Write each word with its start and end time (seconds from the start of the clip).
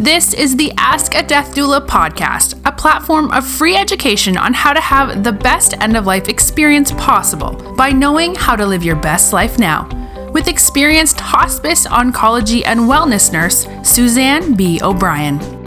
This 0.00 0.32
is 0.32 0.54
the 0.54 0.72
Ask 0.78 1.16
a 1.16 1.24
Death 1.24 1.56
Doula 1.56 1.84
podcast, 1.84 2.60
a 2.64 2.70
platform 2.70 3.32
of 3.32 3.44
free 3.44 3.74
education 3.74 4.36
on 4.36 4.54
how 4.54 4.72
to 4.72 4.80
have 4.80 5.24
the 5.24 5.32
best 5.32 5.74
end 5.82 5.96
of 5.96 6.06
life 6.06 6.28
experience 6.28 6.92
possible 6.92 7.74
by 7.74 7.90
knowing 7.90 8.36
how 8.36 8.54
to 8.54 8.64
live 8.64 8.84
your 8.84 8.94
best 8.94 9.32
life 9.32 9.58
now. 9.58 9.88
With 10.32 10.46
experienced 10.46 11.18
hospice, 11.18 11.84
oncology, 11.88 12.62
and 12.64 12.82
wellness 12.82 13.32
nurse, 13.32 13.66
Suzanne 13.82 14.54
B. 14.54 14.80
O'Brien. 14.80 15.57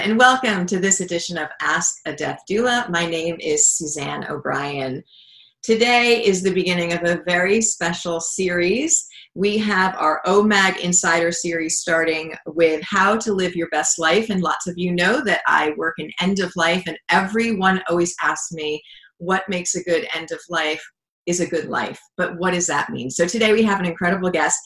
And 0.00 0.18
welcome 0.18 0.64
to 0.64 0.78
this 0.78 1.00
edition 1.00 1.36
of 1.36 1.50
Ask 1.60 1.96
a 2.06 2.14
Death 2.14 2.40
Doula. 2.50 2.88
My 2.88 3.04
name 3.04 3.36
is 3.38 3.68
Suzanne 3.68 4.24
O'Brien. 4.30 5.04
Today 5.62 6.24
is 6.24 6.42
the 6.42 6.54
beginning 6.54 6.94
of 6.94 7.04
a 7.04 7.20
very 7.26 7.60
special 7.60 8.18
series. 8.18 9.06
We 9.34 9.58
have 9.58 9.94
our 9.96 10.22
OMAG 10.24 10.78
Insider 10.78 11.30
series 11.30 11.80
starting 11.80 12.34
with 12.46 12.82
how 12.82 13.18
to 13.18 13.34
live 13.34 13.54
your 13.54 13.68
best 13.68 13.98
life. 13.98 14.30
And 14.30 14.40
lots 14.40 14.66
of 14.66 14.78
you 14.78 14.90
know 14.90 15.22
that 15.24 15.42
I 15.46 15.74
work 15.76 15.96
in 15.98 16.10
end 16.18 16.40
of 16.40 16.50
life, 16.56 16.84
and 16.86 16.98
everyone 17.10 17.82
always 17.90 18.14
asks 18.22 18.52
me, 18.52 18.82
what 19.18 19.46
makes 19.50 19.74
a 19.74 19.84
good 19.84 20.08
end 20.14 20.30
of 20.30 20.40
life? 20.48 20.82
Is 21.26 21.40
a 21.40 21.46
good 21.46 21.68
life. 21.68 22.00
But 22.16 22.38
what 22.38 22.54
does 22.54 22.66
that 22.68 22.88
mean? 22.88 23.10
So 23.10 23.26
today 23.26 23.52
we 23.52 23.62
have 23.64 23.78
an 23.78 23.86
incredible 23.86 24.30
guest. 24.30 24.58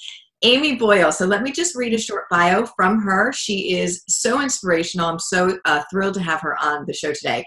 Amy 0.45 0.75
Boyle. 0.77 1.11
So 1.11 1.25
let 1.25 1.43
me 1.43 1.51
just 1.51 1.75
read 1.75 1.95
a 1.95 1.99
short 1.99 2.25
bio 2.31 2.67
from 2.67 3.01
her. 3.01 3.33
She 3.33 3.79
is 3.79 4.05
so 4.09 4.43
inspirational. 4.43 5.09
I'm 5.09 5.19
so 5.19 5.59
uh, 5.65 5.83
thrilled 5.91 6.15
to 6.15 6.23
have 6.23 6.43
her 6.43 6.63
on 6.63 6.85
the 6.87 6.93
show 6.93 7.15
today. 7.15 7.47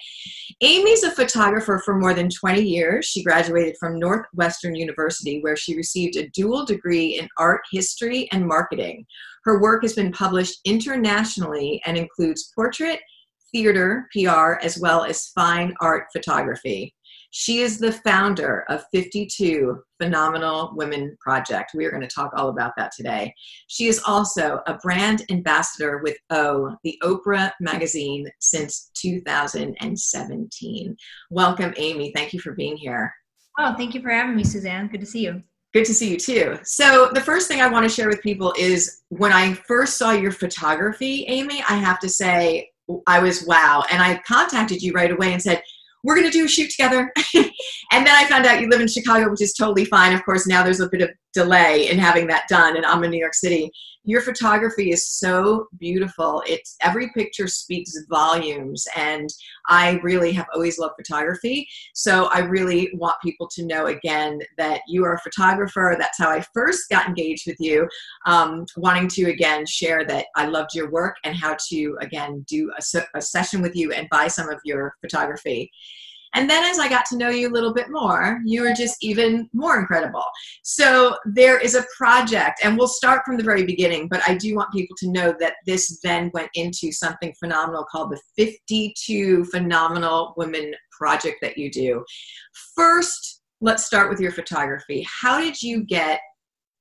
Amy's 0.61 1.03
a 1.03 1.11
photographer 1.11 1.79
for 1.85 1.99
more 1.99 2.15
than 2.15 2.27
20 2.27 2.59
years. 2.59 3.05
She 3.05 3.23
graduated 3.23 3.75
from 3.79 3.99
Northwestern 3.99 4.73
University, 4.73 5.41
where 5.41 5.55
she 5.55 5.77
received 5.77 6.15
a 6.15 6.27
dual 6.29 6.65
degree 6.65 7.19
in 7.19 7.29
art 7.37 7.61
history 7.71 8.27
and 8.31 8.47
marketing. 8.47 9.05
Her 9.43 9.61
work 9.61 9.83
has 9.83 9.93
been 9.93 10.11
published 10.11 10.59
internationally 10.65 11.79
and 11.85 11.97
includes 11.97 12.51
portrait, 12.55 12.99
theater, 13.51 14.07
PR, 14.11 14.53
as 14.63 14.79
well 14.79 15.03
as 15.03 15.27
fine 15.27 15.75
art 15.81 16.07
photography. 16.11 16.95
She 17.31 17.59
is 17.59 17.77
the 17.77 17.91
founder 17.91 18.63
of 18.69 18.85
52 18.93 19.83
Phenomenal 20.01 20.71
Women 20.75 21.17
Project. 21.19 21.71
We 21.75 21.85
are 21.85 21.91
going 21.91 22.01
to 22.01 22.07
talk 22.07 22.31
all 22.35 22.49
about 22.49 22.73
that 22.77 22.91
today. 22.95 23.33
She 23.67 23.87
is 23.87 24.01
also 24.05 24.61
a 24.65 24.75
brand 24.75 25.23
ambassador 25.29 25.99
with 26.03 26.17
O, 26.29 26.75
the 26.83 26.97
Oprah 27.03 27.51
magazine, 27.59 28.29
since 28.39 28.91
2017. 28.95 30.95
Welcome, 31.29 31.73
Amy. 31.77 32.11
Thank 32.15 32.33
you 32.33 32.39
for 32.39 32.53
being 32.53 32.77
here. 32.77 33.13
Oh, 33.59 33.73
thank 33.75 33.93
you 33.93 34.01
for 34.01 34.09
having 34.09 34.35
me, 34.35 34.43
Suzanne. 34.43 34.87
Good 34.87 35.01
to 35.01 35.07
see 35.07 35.25
you. 35.25 35.43
Good 35.73 35.85
to 35.85 35.93
see 35.93 36.09
you 36.09 36.17
too. 36.17 36.57
So, 36.63 37.09
the 37.13 37.21
first 37.21 37.47
thing 37.47 37.61
I 37.61 37.67
want 37.67 37.83
to 37.83 37.89
share 37.89 38.07
with 38.07 38.21
people 38.21 38.53
is 38.57 39.01
when 39.09 39.33
I 39.33 39.53
first 39.53 39.97
saw 39.97 40.11
your 40.11 40.31
photography, 40.31 41.25
Amy, 41.27 41.61
I 41.67 41.75
have 41.75 41.99
to 41.99 42.09
say, 42.09 42.69
I 43.05 43.19
was 43.19 43.45
wow. 43.45 43.83
And 43.91 44.01
I 44.01 44.21
contacted 44.25 44.81
you 44.81 44.93
right 44.93 45.11
away 45.11 45.33
and 45.33 45.41
said, 45.41 45.61
we're 46.03 46.15
going 46.15 46.29
to 46.29 46.37
do 46.37 46.45
a 46.45 46.47
shoot 46.47 46.69
together. 46.69 47.11
and 47.35 48.05
then 48.05 48.15
I 48.15 48.25
found 48.25 48.45
out 48.45 48.61
you 48.61 48.69
live 48.69 48.81
in 48.81 48.87
Chicago, 48.87 49.29
which 49.29 49.41
is 49.41 49.53
totally 49.53 49.85
fine. 49.85 50.13
Of 50.13 50.23
course, 50.23 50.47
now 50.47 50.63
there's 50.63 50.79
a 50.79 50.89
bit 50.89 51.01
of 51.01 51.09
delay 51.33 51.89
in 51.89 51.97
having 51.97 52.27
that 52.27 52.47
done, 52.47 52.77
and 52.77 52.85
I'm 52.85 53.03
in 53.03 53.11
New 53.11 53.19
York 53.19 53.33
City. 53.33 53.71
Your 54.07 54.21
photography 54.21 54.91
is 54.91 55.05
so 55.05 55.67
beautiful. 55.77 56.41
It's 56.47 56.77
every 56.81 57.09
picture 57.09 57.45
speaks 57.45 57.91
volumes, 58.09 58.87
and 58.95 59.29
I 59.67 59.99
really 60.01 60.31
have 60.31 60.45
always 60.53 60.79
loved 60.79 60.95
photography. 60.95 61.67
So 61.93 62.27
I 62.27 62.39
really 62.39 62.89
want 62.93 63.17
people 63.21 63.49
to 63.49 63.65
know 63.65 63.87
again 63.87 64.39
that 64.57 64.79
you 64.87 65.03
are 65.03 65.15
a 65.15 65.19
photographer. 65.19 65.97
That's 65.99 66.17
how 66.17 66.29
I 66.29 66.41
first 66.53 66.87
got 66.89 67.05
engaged 67.05 67.47
with 67.47 67.57
you, 67.59 67.85
um, 68.25 68.65
wanting 68.77 69.09
to 69.09 69.25
again 69.25 69.65
share 69.65 70.05
that 70.05 70.27
I 70.37 70.45
loved 70.45 70.73
your 70.73 70.89
work 70.89 71.17
and 71.25 71.35
how 71.35 71.57
to 71.67 71.97
again 71.99 72.45
do 72.47 72.71
a, 72.79 73.01
a 73.13 73.21
session 73.21 73.61
with 73.61 73.75
you 73.75 73.91
and 73.91 74.07
buy 74.07 74.29
some 74.29 74.47
of 74.47 74.61
your 74.63 74.95
photography. 75.01 75.69
And 76.33 76.49
then 76.49 76.63
as 76.63 76.79
I 76.79 76.89
got 76.89 77.05
to 77.07 77.17
know 77.17 77.29
you 77.29 77.49
a 77.49 77.53
little 77.53 77.73
bit 77.73 77.89
more, 77.89 78.39
you 78.45 78.61
were 78.61 78.73
just 78.73 78.97
even 79.01 79.49
more 79.53 79.79
incredible. 79.79 80.23
So 80.63 81.17
there 81.25 81.57
is 81.57 81.75
a 81.75 81.85
project, 81.97 82.59
and 82.63 82.77
we'll 82.77 82.87
start 82.87 83.23
from 83.25 83.37
the 83.37 83.43
very 83.43 83.65
beginning, 83.65 84.07
but 84.07 84.21
I 84.27 84.35
do 84.35 84.55
want 84.55 84.73
people 84.73 84.95
to 84.99 85.11
know 85.11 85.33
that 85.39 85.55
this 85.65 85.99
then 86.03 86.29
went 86.33 86.49
into 86.55 86.91
something 86.91 87.33
phenomenal 87.39 87.85
called 87.89 88.11
the 88.11 88.21
52 88.35 89.45
Phenomenal 89.45 90.33
Women 90.37 90.73
Project 90.91 91.37
that 91.41 91.57
you 91.57 91.71
do. 91.71 92.03
First, 92.75 93.41
let's 93.61 93.85
start 93.85 94.09
with 94.09 94.19
your 94.19 94.31
photography. 94.31 95.05
How 95.09 95.39
did 95.39 95.61
you 95.61 95.83
get 95.83 96.19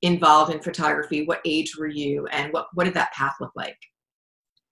involved 0.01 0.53
in 0.53 0.59
photography? 0.59 1.25
What 1.25 1.41
age 1.45 1.75
were 1.77 1.87
you, 1.87 2.27
and 2.27 2.51
what, 2.53 2.67
what 2.73 2.83
did 2.83 2.93
that 2.95 3.13
path 3.13 3.33
look 3.39 3.51
like? 3.55 3.77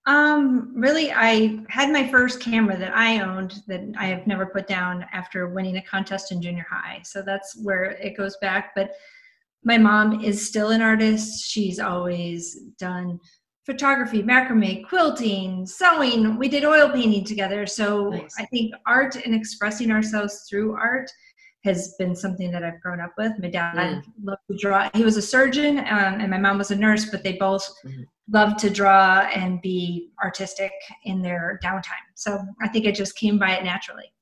Um, 0.06 0.70
really, 0.72 1.12
I 1.12 1.58
had 1.68 1.90
my 1.90 2.08
first 2.08 2.40
camera 2.40 2.78
that 2.78 2.96
I 2.96 3.20
owned 3.20 3.62
that 3.66 3.82
I 3.98 4.06
have 4.06 4.26
never 4.26 4.46
put 4.46 4.68
down 4.68 5.04
after 5.12 5.48
winning 5.48 5.78
a 5.78 5.82
contest 5.82 6.30
in 6.30 6.40
junior 6.40 6.66
high. 6.70 7.00
So 7.04 7.22
that's 7.22 7.56
where 7.56 7.90
it 7.90 8.16
goes 8.16 8.36
back. 8.40 8.72
But 8.76 8.92
my 9.64 9.78
mom 9.78 10.22
is 10.22 10.46
still 10.46 10.70
an 10.70 10.80
artist. 10.80 11.44
She's 11.44 11.80
always 11.80 12.54
done 12.78 13.18
photography, 13.64 14.22
macrame, 14.22 14.86
quilting, 14.88 15.66
sewing. 15.66 16.38
We 16.38 16.48
did 16.48 16.64
oil 16.64 16.88
painting 16.88 17.24
together. 17.24 17.66
So 17.66 18.10
nice. 18.10 18.34
I 18.38 18.44
think 18.46 18.74
art 18.86 19.16
and 19.16 19.34
expressing 19.34 19.90
ourselves 19.90 20.46
through 20.48 20.76
art 20.76 21.10
has 21.64 21.96
been 21.98 22.14
something 22.14 22.52
that 22.52 22.62
I've 22.62 22.80
grown 22.80 23.00
up 23.00 23.10
with. 23.18 23.32
My 23.40 23.50
dad 23.50 23.74
mm. 23.74 24.02
loved 24.22 24.42
to 24.52 24.56
draw. 24.56 24.88
He 24.94 25.02
was 25.02 25.16
a 25.16 25.22
surgeon, 25.22 25.78
um, 25.78 26.20
and 26.20 26.30
my 26.30 26.38
mom 26.38 26.58
was 26.58 26.70
a 26.70 26.76
nurse, 26.76 27.10
but 27.10 27.24
they 27.24 27.32
both 27.32 27.68
mm-hmm 27.84 28.02
love 28.32 28.56
to 28.56 28.70
draw 28.70 29.20
and 29.34 29.60
be 29.62 30.10
artistic 30.22 30.72
in 31.04 31.22
their 31.22 31.60
downtime. 31.62 32.06
So 32.14 32.38
I 32.60 32.68
think 32.68 32.84
it 32.84 32.94
just 32.94 33.16
came 33.16 33.38
by 33.38 33.52
it 33.56 33.64
naturally. 33.64 34.12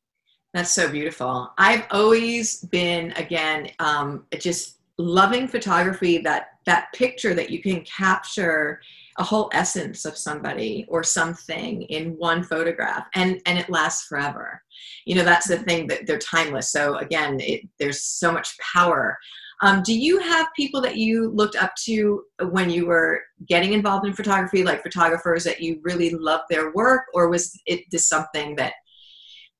That's 0.53 0.72
so 0.72 0.88
beautiful. 0.91 1.53
I've 1.59 1.87
always 1.91 2.60
been, 2.60 3.12
again, 3.16 3.70
um, 3.81 4.26
just 4.38 4.78
loving 4.98 5.48
photography. 5.48 6.19
That 6.19 6.50
that 6.66 6.92
picture 6.94 7.34
that 7.34 7.50
you 7.50 7.60
can 7.60 7.81
capture 7.82 8.81
a 9.19 9.25
whole 9.25 9.50
essence 9.53 10.04
of 10.04 10.16
somebody 10.16 10.86
or 10.88 11.03
something 11.03 11.82
in 11.82 12.12
one 12.12 12.44
photograph, 12.44 13.06
and 13.15 13.41
and 13.47 13.59
it 13.59 13.69
lasts 13.69 14.06
forever. 14.06 14.62
You 15.06 15.16
know, 15.16 15.25
that's 15.25 15.48
the 15.48 15.59
thing 15.59 15.88
that 15.88 16.06
they're 16.06 16.19
timeless. 16.19 16.71
So 16.71 16.98
again, 16.98 17.41
it, 17.41 17.69
there's 17.81 18.04
so 18.04 18.31
much 18.31 18.56
power 18.59 19.19
um, 19.62 19.82
do 19.82 19.98
you 19.98 20.19
have 20.19 20.47
people 20.56 20.81
that 20.82 20.97
you 20.97 21.31
looked 21.31 21.56
up 21.56 21.75
to 21.84 22.25
when 22.50 22.70
you 22.70 22.87
were 22.87 23.20
getting 23.47 23.72
involved 23.72 24.06
in 24.06 24.12
photography, 24.12 24.65
like 24.65 24.82
photographers 24.82 25.44
that 25.44 25.60
you 25.60 25.81
really 25.82 26.10
loved 26.10 26.44
their 26.50 26.72
work, 26.72 27.03
or 27.15 27.28
was 27.28 27.59
it 27.66 27.81
just 27.91 28.09
something 28.09 28.56
that 28.56 28.75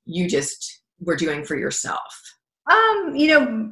you 0.05 0.27
just 0.27 0.81
were 0.99 1.15
doing 1.15 1.43
for 1.43 1.55
yourself? 1.55 2.21
Um, 2.69 3.15
you 3.15 3.27
know, 3.27 3.71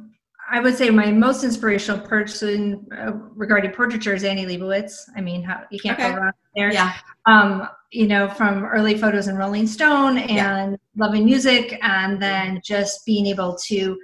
I 0.50 0.60
would 0.60 0.76
say 0.76 0.90
my 0.90 1.10
most 1.10 1.42
inspirational 1.42 2.00
person 2.00 2.86
uh, 2.96 3.12
regarding 3.34 3.70
portraiture 3.72 4.14
is 4.14 4.24
Annie 4.24 4.46
Leibovitz. 4.46 4.94
I 5.16 5.20
mean, 5.20 5.42
how, 5.42 5.64
you 5.70 5.78
can't 5.80 5.98
okay. 5.98 6.12
go 6.12 6.20
wrong 6.20 6.32
there. 6.54 6.72
Yeah. 6.72 6.94
Um, 7.26 7.68
you 7.90 8.06
know, 8.06 8.28
from 8.28 8.64
early 8.64 8.98
photos 8.98 9.28
in 9.28 9.36
Rolling 9.36 9.66
Stone 9.66 10.18
and 10.18 10.72
yeah. 10.72 10.76
loving 10.96 11.24
music, 11.24 11.78
and 11.82 12.20
then 12.20 12.60
just 12.64 13.06
being 13.06 13.26
able 13.26 13.56
to 13.66 13.98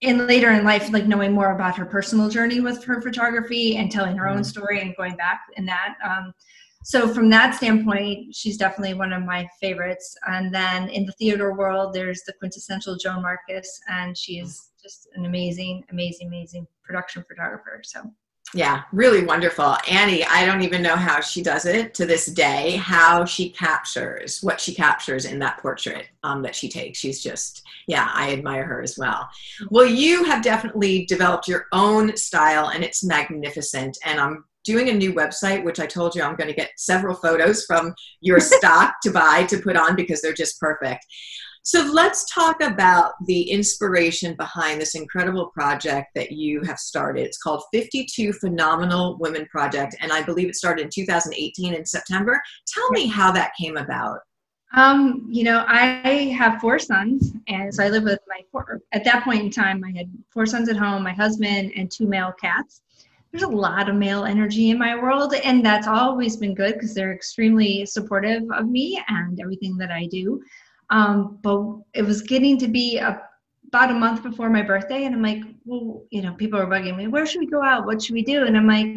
in 0.00 0.26
later 0.26 0.50
in 0.50 0.64
life, 0.64 0.90
like 0.90 1.06
knowing 1.06 1.32
more 1.32 1.54
about 1.54 1.76
her 1.76 1.84
personal 1.84 2.28
journey 2.28 2.60
with 2.60 2.82
her 2.84 3.02
photography 3.02 3.76
and 3.76 3.90
telling 3.90 4.16
her 4.16 4.28
own 4.28 4.36
mm-hmm. 4.36 4.44
story 4.44 4.80
and 4.80 4.96
going 4.96 5.14
back 5.16 5.42
in 5.56 5.66
that. 5.66 5.96
Um, 6.04 6.32
so 6.82 7.12
from 7.12 7.28
that 7.30 7.54
standpoint, 7.54 8.34
she's 8.34 8.56
definitely 8.56 8.94
one 8.94 9.12
of 9.12 9.22
my 9.22 9.46
favorites. 9.60 10.16
And 10.26 10.54
then 10.54 10.88
in 10.88 11.04
the 11.04 11.12
theater 11.12 11.52
world, 11.52 11.92
there's 11.92 12.22
the 12.22 12.32
quintessential 12.32 12.96
Joan 12.96 13.20
Marcus, 13.20 13.80
and 13.88 14.16
she 14.16 14.38
is 14.38 14.70
just 14.82 15.08
an 15.14 15.26
amazing, 15.26 15.84
amazing, 15.90 16.28
amazing 16.28 16.66
production 16.82 17.22
photographer. 17.28 17.82
So 17.84 18.10
yeah, 18.54 18.82
really 18.92 19.24
wonderful. 19.24 19.76
Annie, 19.88 20.24
I 20.24 20.44
don't 20.44 20.62
even 20.62 20.82
know 20.82 20.96
how 20.96 21.20
she 21.20 21.42
does 21.42 21.66
it 21.66 21.94
to 21.94 22.06
this 22.06 22.26
day, 22.26 22.76
how 22.76 23.24
she 23.24 23.50
captures 23.50 24.42
what 24.42 24.60
she 24.60 24.74
captures 24.74 25.24
in 25.24 25.38
that 25.38 25.58
portrait 25.58 26.06
um, 26.24 26.42
that 26.42 26.56
she 26.56 26.68
takes. 26.68 26.98
She's 26.98 27.22
just, 27.22 27.62
yeah, 27.86 28.10
I 28.12 28.32
admire 28.32 28.64
her 28.64 28.82
as 28.82 28.98
well. 28.98 29.28
Well, 29.70 29.86
you 29.86 30.24
have 30.24 30.42
definitely 30.42 31.06
developed 31.06 31.46
your 31.46 31.66
own 31.72 32.16
style 32.16 32.70
and 32.70 32.82
it's 32.82 33.04
magnificent. 33.04 33.96
And 34.04 34.18
I'm 34.18 34.44
doing 34.64 34.88
a 34.88 34.94
new 34.94 35.12
website, 35.14 35.64
which 35.64 35.78
I 35.80 35.86
told 35.86 36.14
you 36.14 36.22
I'm 36.22 36.36
going 36.36 36.48
to 36.48 36.54
get 36.54 36.72
several 36.76 37.14
photos 37.14 37.64
from 37.64 37.94
your 38.20 38.40
stock 38.40 39.00
to 39.02 39.10
buy 39.10 39.44
to 39.44 39.58
put 39.58 39.76
on 39.76 39.94
because 39.94 40.22
they're 40.22 40.32
just 40.32 40.58
perfect. 40.58 41.06
So 41.62 41.82
let's 41.92 42.32
talk 42.32 42.62
about 42.62 43.12
the 43.26 43.42
inspiration 43.50 44.34
behind 44.34 44.80
this 44.80 44.94
incredible 44.94 45.48
project 45.48 46.08
that 46.14 46.32
you 46.32 46.62
have 46.62 46.78
started. 46.78 47.22
It's 47.22 47.36
called 47.36 47.62
52 47.72 48.32
Phenomenal 48.34 49.18
Women 49.18 49.46
Project, 49.46 49.94
and 50.00 50.10
I 50.10 50.22
believe 50.22 50.48
it 50.48 50.56
started 50.56 50.84
in 50.84 50.90
2018 50.90 51.74
in 51.74 51.84
September. 51.84 52.40
Tell 52.66 52.90
me 52.90 53.06
how 53.06 53.30
that 53.32 53.52
came 53.60 53.76
about. 53.76 54.20
Um, 54.72 55.26
you 55.28 55.44
know, 55.44 55.64
I 55.66 56.34
have 56.38 56.60
four 56.60 56.78
sons, 56.78 57.32
and 57.48 57.74
so 57.74 57.84
I 57.84 57.88
live 57.88 58.04
with 58.04 58.20
my 58.26 58.40
four. 58.50 58.80
At 58.92 59.04
that 59.04 59.24
point 59.24 59.42
in 59.42 59.50
time, 59.50 59.84
I 59.84 59.90
had 59.96 60.10
four 60.30 60.46
sons 60.46 60.68
at 60.70 60.76
home, 60.76 61.02
my 61.02 61.12
husband, 61.12 61.72
and 61.76 61.90
two 61.90 62.06
male 62.06 62.32
cats. 62.40 62.80
There's 63.32 63.42
a 63.42 63.48
lot 63.48 63.88
of 63.88 63.96
male 63.96 64.24
energy 64.24 64.70
in 64.70 64.78
my 64.78 64.94
world, 64.96 65.34
and 65.34 65.64
that's 65.64 65.86
always 65.86 66.36
been 66.36 66.54
good 66.54 66.74
because 66.74 66.94
they're 66.94 67.12
extremely 67.12 67.84
supportive 67.84 68.44
of 68.50 68.68
me 68.68 69.02
and 69.08 69.38
everything 69.40 69.76
that 69.76 69.90
I 69.90 70.06
do. 70.06 70.40
Um, 70.90 71.38
but 71.42 71.76
it 71.94 72.02
was 72.02 72.22
getting 72.22 72.58
to 72.58 72.68
be 72.68 72.98
a, 72.98 73.22
about 73.68 73.90
a 73.90 73.94
month 73.94 74.22
before 74.22 74.50
my 74.50 74.62
birthday, 74.62 75.04
and 75.04 75.14
I'm 75.14 75.22
like, 75.22 75.42
well, 75.64 76.04
you 76.10 76.22
know, 76.22 76.34
people 76.34 76.58
are 76.58 76.66
bugging 76.66 76.96
me. 76.96 77.06
Where 77.06 77.26
should 77.26 77.40
we 77.40 77.46
go 77.46 77.62
out? 77.62 77.86
What 77.86 78.02
should 78.02 78.14
we 78.14 78.22
do? 78.22 78.44
And 78.44 78.56
I'm 78.56 78.66
like, 78.66 78.96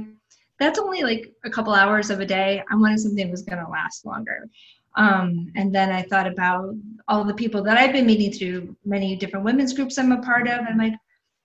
that's 0.60 0.80
only 0.80 1.04
like 1.04 1.32
a 1.46 1.50
couple 1.50 1.74
hours 1.74 2.10
of 2.10 2.20
a 2.20 2.26
day. 2.26 2.64
I 2.72 2.76
wanted 2.76 3.00
something 3.00 3.26
that 3.26 3.32
was 3.32 3.44
going 3.44 3.64
to 3.64 3.72
last 3.72 4.06
longer. 4.06 4.50
Um, 4.96 5.52
and 5.56 5.74
then 5.74 5.92
I 5.92 6.04
thought 6.04 6.28
about 6.28 6.76
all 7.08 7.24
the 7.24 7.34
people 7.34 7.64
that 7.64 7.78
I've 7.78 7.94
been 7.94 8.06
meeting 8.06 8.32
through 8.32 8.76
many 8.86 9.16
different 9.16 9.46
women's 9.46 9.74
groups 9.74 9.98
I'm 9.98 10.12
a 10.12 10.22
part 10.22 10.48
of. 10.48 10.66
And 10.68 10.78
like, 10.78 10.94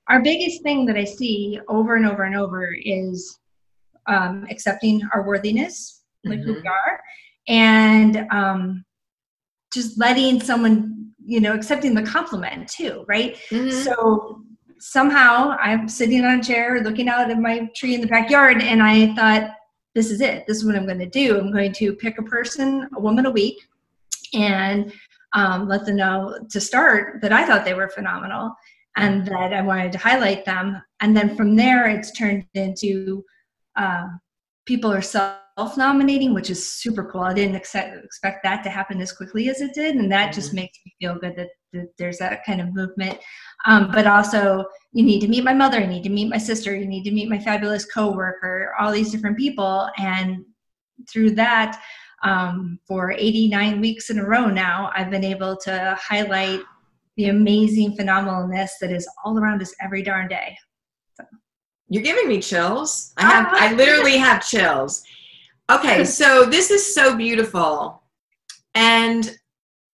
our 0.08 0.22
biggest 0.22 0.62
thing 0.62 0.86
that 0.86 0.96
I 0.96 1.04
see 1.04 1.60
over 1.68 1.96
and 1.96 2.06
over 2.06 2.22
and 2.22 2.34
over 2.34 2.74
is 2.82 3.38
um, 4.06 4.46
accepting 4.50 5.02
our 5.12 5.26
worthiness, 5.26 6.02
like 6.24 6.38
mm-hmm. 6.38 6.48
who 6.48 6.54
we 6.54 6.66
are, 6.66 7.00
and 7.46 8.26
um, 8.30 8.84
just 9.72 9.98
letting 9.98 10.40
someone, 10.40 11.12
you 11.24 11.40
know, 11.40 11.54
accepting 11.54 11.94
the 11.94 12.02
compliment 12.02 12.68
too, 12.68 13.04
right? 13.08 13.36
Mm-hmm. 13.50 13.70
So 13.70 14.42
somehow 14.78 15.56
I'm 15.60 15.88
sitting 15.88 16.24
on 16.24 16.40
a 16.40 16.42
chair 16.42 16.80
looking 16.82 17.08
out 17.08 17.30
at 17.30 17.38
my 17.38 17.68
tree 17.74 17.94
in 17.94 18.00
the 18.00 18.06
backyard, 18.06 18.62
and 18.62 18.82
I 18.82 19.14
thought, 19.14 19.50
this 19.94 20.10
is 20.10 20.20
it. 20.20 20.46
This 20.46 20.58
is 20.58 20.64
what 20.64 20.76
I'm 20.76 20.86
going 20.86 20.98
to 21.00 21.06
do. 21.06 21.38
I'm 21.38 21.50
going 21.50 21.72
to 21.72 21.94
pick 21.94 22.18
a 22.18 22.22
person, 22.22 22.88
a 22.94 23.00
woman 23.00 23.26
a 23.26 23.30
week, 23.30 23.56
and 24.34 24.92
um, 25.32 25.68
let 25.68 25.84
them 25.84 25.96
know 25.96 26.38
to 26.50 26.60
start 26.60 27.20
that 27.22 27.32
I 27.32 27.44
thought 27.44 27.64
they 27.64 27.74
were 27.74 27.88
phenomenal 27.88 28.54
and 28.96 29.26
that 29.26 29.52
I 29.52 29.62
wanted 29.62 29.92
to 29.92 29.98
highlight 29.98 30.44
them. 30.44 30.80
And 31.00 31.16
then 31.16 31.36
from 31.36 31.56
there, 31.56 31.88
it's 31.88 32.12
turned 32.12 32.46
into 32.54 33.24
uh, 33.76 34.06
people 34.66 34.92
are 34.92 35.02
self 35.02 35.38
nominating, 35.76 36.34
which 36.34 36.50
is 36.50 36.72
super 36.72 37.04
cool. 37.04 37.22
I 37.22 37.34
didn't 37.34 37.56
expect, 37.56 38.04
expect 38.04 38.44
that 38.44 38.62
to 38.62 38.70
happen 38.70 39.00
as 39.00 39.12
quickly 39.12 39.48
as 39.48 39.60
it 39.60 39.74
did. 39.74 39.96
And 39.96 40.10
that 40.12 40.32
just 40.32 40.48
mm-hmm. 40.48 40.56
makes 40.56 40.78
me 40.86 40.94
feel 41.00 41.18
good 41.18 41.36
that, 41.36 41.48
that 41.72 41.88
there's 41.98 42.18
that 42.18 42.44
kind 42.44 42.60
of 42.60 42.72
movement. 42.72 43.18
Um, 43.66 43.90
but 43.92 44.06
also, 44.06 44.64
you 44.92 45.04
need 45.04 45.20
to 45.20 45.28
meet 45.28 45.44
my 45.44 45.52
mother, 45.52 45.80
you 45.80 45.86
need 45.86 46.04
to 46.04 46.10
meet 46.10 46.30
my 46.30 46.38
sister, 46.38 46.74
you 46.76 46.86
need 46.86 47.02
to 47.04 47.10
meet 47.10 47.28
my 47.28 47.38
fabulous 47.38 47.84
coworker, 47.84 48.72
all 48.78 48.92
these 48.92 49.10
different 49.10 49.36
people. 49.36 49.88
And 49.98 50.44
through 51.10 51.32
that, 51.32 51.82
um, 52.22 52.78
for 52.86 53.12
89 53.12 53.80
weeks 53.80 54.10
in 54.10 54.18
a 54.18 54.24
row 54.24 54.46
now, 54.46 54.90
I've 54.94 55.10
been 55.10 55.24
able 55.24 55.56
to 55.58 55.96
highlight 56.00 56.60
the 57.16 57.30
amazing 57.30 57.96
phenomenalness 57.96 58.70
that 58.80 58.92
is 58.92 59.08
all 59.24 59.38
around 59.38 59.60
us 59.60 59.74
every 59.82 60.02
darn 60.02 60.28
day. 60.28 60.56
So. 61.14 61.24
You're 61.88 62.02
giving 62.02 62.28
me 62.28 62.40
chills. 62.40 63.12
I 63.16 63.22
have, 63.24 63.48
I 63.50 63.72
literally 63.74 64.16
have 64.16 64.46
chills. 64.46 65.02
Okay, 65.70 66.04
so 66.20 66.44
this 66.44 66.70
is 66.70 66.94
so 66.94 67.16
beautiful. 67.16 68.02
And, 68.74 69.36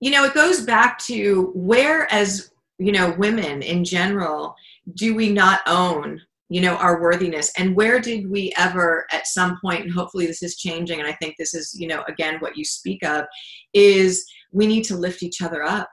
you 0.00 0.10
know, 0.10 0.24
it 0.24 0.34
goes 0.34 0.62
back 0.62 0.98
to 1.00 1.52
where, 1.54 2.12
as, 2.12 2.52
you 2.78 2.92
know, 2.92 3.14
women 3.18 3.62
in 3.62 3.84
general, 3.84 4.54
do 4.94 5.14
we 5.14 5.30
not 5.30 5.60
own, 5.66 6.20
you 6.48 6.60
know, 6.60 6.76
our 6.76 7.00
worthiness? 7.00 7.52
And 7.56 7.74
where 7.74 8.00
did 8.00 8.30
we 8.30 8.52
ever, 8.58 9.06
at 9.12 9.26
some 9.26 9.58
point, 9.60 9.82
and 9.82 9.92
hopefully 9.92 10.26
this 10.26 10.42
is 10.42 10.56
changing, 10.56 11.00
and 11.00 11.08
I 11.08 11.12
think 11.14 11.36
this 11.38 11.54
is, 11.54 11.74
you 11.78 11.86
know, 11.86 12.04
again, 12.08 12.36
what 12.40 12.56
you 12.56 12.64
speak 12.64 13.04
of, 13.04 13.24
is 13.72 14.26
we 14.52 14.66
need 14.66 14.84
to 14.84 14.96
lift 14.96 15.22
each 15.22 15.40
other 15.40 15.62
up. 15.62 15.88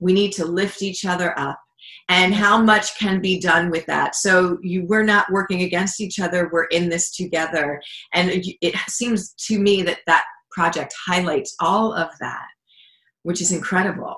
We 0.00 0.12
need 0.12 0.32
to 0.32 0.44
lift 0.44 0.82
each 0.82 1.04
other 1.04 1.38
up 1.38 1.58
and 2.12 2.34
how 2.34 2.62
much 2.62 2.98
can 2.98 3.20
be 3.20 3.40
done 3.40 3.70
with 3.70 3.86
that. 3.86 4.14
So 4.14 4.58
you 4.62 4.84
we're 4.86 5.02
not 5.02 5.32
working 5.32 5.62
against 5.62 6.00
each 6.00 6.20
other 6.20 6.50
we're 6.52 6.64
in 6.64 6.88
this 6.88 7.16
together. 7.16 7.80
And 8.12 8.30
it 8.60 8.74
seems 8.88 9.32
to 9.46 9.58
me 9.58 9.82
that 9.82 10.00
that 10.06 10.24
project 10.50 10.94
highlights 11.06 11.54
all 11.60 11.94
of 11.94 12.10
that 12.20 12.46
which 13.22 13.40
is 13.40 13.52
incredible. 13.52 14.16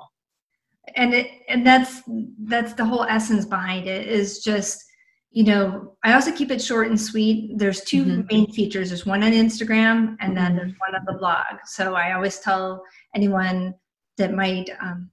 And 0.96 1.14
it 1.14 1.31
and 1.49 1.67
that's 1.67 2.02
that's 2.44 2.75
the 2.75 2.85
whole 2.85 3.05
essence 3.05 3.46
behind 3.46 3.87
it 3.87 4.06
is 4.06 4.43
just 4.44 4.85
you 5.31 5.43
know 5.43 5.96
i 6.05 6.12
also 6.12 6.31
keep 6.31 6.50
it 6.50 6.62
short 6.62 6.88
and 6.88 7.00
sweet. 7.00 7.56
There's 7.56 7.81
2 7.82 8.05
mm-hmm. 8.05 8.23
main 8.31 8.52
features. 8.52 8.91
There's 8.91 9.06
one 9.06 9.23
on 9.23 9.32
instagram 9.32 10.17
and 10.20 10.37
then 10.37 10.49
mm-hmm. 10.52 10.56
there's 10.56 10.75
one 10.79 10.94
on 10.94 11.05
the 11.06 11.19
blog. 11.19 11.44
So 11.64 11.94
i 11.94 12.12
always 12.12 12.38
tell 12.38 12.82
anyone 13.14 13.75
that 14.19 14.32
might 14.32 14.70
um, 14.81 15.11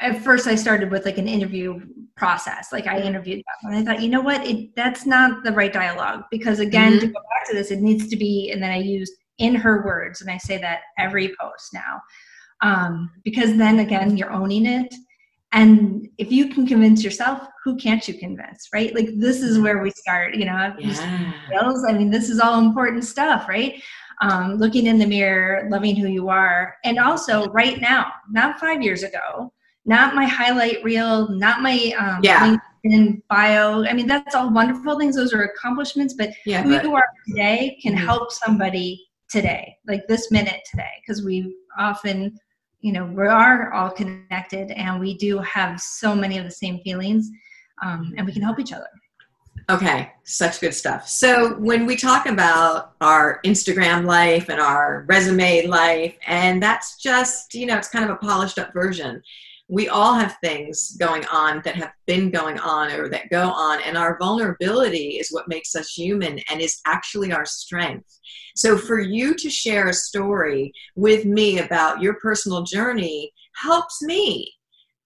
at 0.00 0.22
first 0.22 0.46
I 0.46 0.54
started 0.54 0.90
with 0.90 1.04
like 1.04 1.18
an 1.18 1.28
interview 1.28 1.80
process. 2.16 2.72
Like 2.72 2.86
I 2.86 3.00
interviewed 3.00 3.38
them 3.38 3.72
and 3.72 3.76
I 3.76 3.84
thought, 3.84 4.02
you 4.02 4.08
know 4.08 4.20
what, 4.20 4.46
it, 4.46 4.74
that's 4.76 5.06
not 5.06 5.44
the 5.44 5.52
right 5.52 5.72
dialogue 5.72 6.24
because 6.30 6.60
again, 6.60 6.92
mm-hmm. 6.92 7.00
to 7.00 7.06
go 7.08 7.20
back 7.20 7.48
to 7.48 7.54
this, 7.54 7.70
it 7.70 7.80
needs 7.80 8.08
to 8.08 8.16
be, 8.16 8.50
and 8.52 8.62
then 8.62 8.70
I 8.70 8.78
use 8.78 9.10
in 9.38 9.54
her 9.54 9.84
words, 9.84 10.20
and 10.20 10.30
I 10.30 10.38
say 10.38 10.58
that 10.58 10.82
every 10.98 11.34
post 11.40 11.74
now, 11.74 12.00
um, 12.60 13.10
because 13.24 13.56
then 13.56 13.80
again, 13.80 14.16
you're 14.16 14.32
owning 14.32 14.66
it. 14.66 14.94
And 15.52 16.08
if 16.18 16.32
you 16.32 16.48
can 16.48 16.66
convince 16.66 17.04
yourself, 17.04 17.46
who 17.64 17.76
can't 17.76 18.06
you 18.08 18.14
convince, 18.14 18.68
right? 18.72 18.94
Like 18.94 19.08
this 19.16 19.40
is 19.40 19.58
where 19.58 19.82
we 19.82 19.90
start, 19.90 20.34
you 20.34 20.44
know, 20.44 20.74
yeah. 20.78 21.34
I 21.88 21.92
mean, 21.92 22.10
this 22.10 22.28
is 22.28 22.40
all 22.40 22.58
important 22.60 23.04
stuff, 23.04 23.48
right? 23.48 23.80
Um, 24.20 24.54
looking 24.54 24.86
in 24.86 24.98
the 24.98 25.06
mirror, 25.06 25.68
loving 25.70 25.96
who 25.96 26.08
you 26.08 26.28
are. 26.28 26.76
And 26.84 26.98
also 26.98 27.46
right 27.50 27.80
now, 27.80 28.12
not 28.30 28.58
five 28.58 28.82
years 28.82 29.02
ago, 29.02 29.52
not 29.86 30.14
my 30.14 30.24
highlight 30.24 30.82
reel, 30.82 31.28
not 31.28 31.60
my 31.60 31.92
um, 31.98 32.20
yeah. 32.22 32.56
LinkedIn 32.84 33.22
bio. 33.28 33.84
I 33.84 33.92
mean, 33.92 34.06
that's 34.06 34.34
all 34.34 34.52
wonderful 34.52 34.98
things. 34.98 35.16
Those 35.16 35.32
are 35.32 35.42
accomplishments, 35.42 36.14
but 36.14 36.30
yeah, 36.46 36.62
who 36.62 36.70
but, 36.70 36.84
you 36.84 36.94
are 36.94 37.04
today 37.28 37.78
can 37.82 37.94
mm-hmm. 37.94 38.04
help 38.04 38.32
somebody 38.32 39.06
today, 39.28 39.76
like 39.86 40.06
this 40.06 40.30
minute 40.30 40.60
today, 40.70 40.90
because 41.00 41.24
we 41.24 41.54
often, 41.78 42.38
you 42.80 42.92
know, 42.92 43.04
we 43.04 43.26
are 43.26 43.72
all 43.72 43.90
connected 43.90 44.70
and 44.72 45.00
we 45.00 45.16
do 45.16 45.38
have 45.38 45.80
so 45.80 46.14
many 46.14 46.38
of 46.38 46.44
the 46.44 46.50
same 46.50 46.80
feelings 46.80 47.30
um, 47.82 48.14
and 48.16 48.26
we 48.26 48.32
can 48.32 48.42
help 48.42 48.58
each 48.58 48.72
other. 48.72 48.88
Okay, 49.70 50.12
such 50.24 50.60
good 50.60 50.74
stuff. 50.74 51.08
So, 51.08 51.54
when 51.54 51.86
we 51.86 51.96
talk 51.96 52.26
about 52.26 52.92
our 53.00 53.40
Instagram 53.46 54.04
life 54.04 54.50
and 54.50 54.60
our 54.60 55.06
resume 55.08 55.66
life, 55.66 56.14
and 56.26 56.62
that's 56.62 56.98
just, 56.98 57.54
you 57.54 57.64
know, 57.64 57.78
it's 57.78 57.88
kind 57.88 58.04
of 58.04 58.10
a 58.10 58.16
polished 58.16 58.58
up 58.58 58.74
version 58.74 59.22
we 59.68 59.88
all 59.88 60.12
have 60.14 60.36
things 60.42 60.96
going 60.98 61.24
on 61.26 61.62
that 61.64 61.74
have 61.74 61.92
been 62.06 62.30
going 62.30 62.58
on 62.58 62.92
or 62.92 63.08
that 63.08 63.30
go 63.30 63.48
on 63.48 63.80
and 63.82 63.96
our 63.96 64.18
vulnerability 64.18 65.16
is 65.18 65.30
what 65.30 65.48
makes 65.48 65.74
us 65.74 65.90
human 65.90 66.38
and 66.50 66.60
is 66.60 66.80
actually 66.86 67.32
our 67.32 67.46
strength 67.46 68.18
so 68.54 68.76
for 68.76 69.00
you 69.00 69.34
to 69.34 69.48
share 69.48 69.88
a 69.88 69.94
story 69.94 70.72
with 70.96 71.24
me 71.24 71.58
about 71.60 72.02
your 72.02 72.14
personal 72.14 72.62
journey 72.62 73.32
helps 73.54 74.02
me 74.02 74.52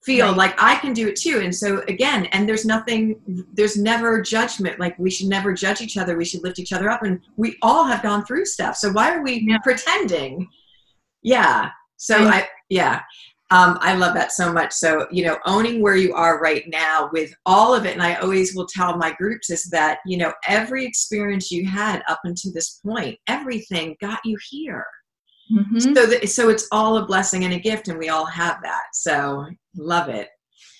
feel 0.08 0.28
right. 0.28 0.36
like 0.36 0.62
I 0.62 0.76
can 0.76 0.94
do 0.94 1.08
it 1.08 1.16
too. 1.16 1.40
And 1.42 1.54
so 1.54 1.82
again, 1.86 2.26
and 2.26 2.48
there's 2.48 2.64
nothing, 2.64 3.20
there's 3.52 3.76
never 3.76 4.22
judgment. 4.22 4.80
Like 4.80 4.98
we 4.98 5.10
should 5.10 5.28
never 5.28 5.52
judge 5.52 5.82
each 5.82 5.98
other. 5.98 6.16
We 6.16 6.24
should 6.24 6.42
lift 6.42 6.58
each 6.58 6.72
other 6.72 6.88
up. 6.88 7.02
And 7.02 7.20
we 7.36 7.58
all 7.60 7.84
have 7.84 8.02
gone 8.02 8.24
through 8.24 8.46
stuff. 8.46 8.76
So 8.76 8.90
why 8.90 9.14
are 9.14 9.22
we 9.22 9.44
yeah. 9.46 9.58
pretending? 9.58 10.48
Yeah. 11.22 11.70
So 11.96 12.16
I, 12.16 12.48
yeah. 12.70 13.02
Um, 13.50 13.78
I 13.80 13.94
love 13.94 14.14
that 14.14 14.32
so 14.32 14.52
much. 14.52 14.72
So, 14.72 15.06
you 15.10 15.24
know, 15.24 15.38
owning 15.46 15.80
where 15.80 15.96
you 15.96 16.12
are 16.12 16.40
right 16.40 16.64
now 16.68 17.08
with 17.12 17.32
all 17.46 17.74
of 17.74 17.86
it, 17.86 17.94
and 17.94 18.02
I 18.02 18.16
always 18.16 18.54
will 18.54 18.66
tell 18.66 18.98
my 18.98 19.12
groups 19.12 19.48
is 19.48 19.64
that, 19.70 20.00
you 20.04 20.18
know, 20.18 20.32
every 20.46 20.84
experience 20.84 21.50
you 21.50 21.66
had 21.66 22.02
up 22.08 22.20
until 22.24 22.52
this 22.52 22.80
point, 22.84 23.18
everything 23.26 23.96
got 24.02 24.20
you 24.24 24.36
here. 24.50 24.84
Mm-hmm. 25.50 25.78
So, 25.78 26.06
that, 26.06 26.28
so 26.28 26.50
it's 26.50 26.68
all 26.72 26.98
a 26.98 27.06
blessing 27.06 27.44
and 27.44 27.54
a 27.54 27.58
gift, 27.58 27.88
and 27.88 27.98
we 27.98 28.10
all 28.10 28.26
have 28.26 28.58
that. 28.62 28.82
So, 28.92 29.46
love 29.74 30.10
it. 30.10 30.28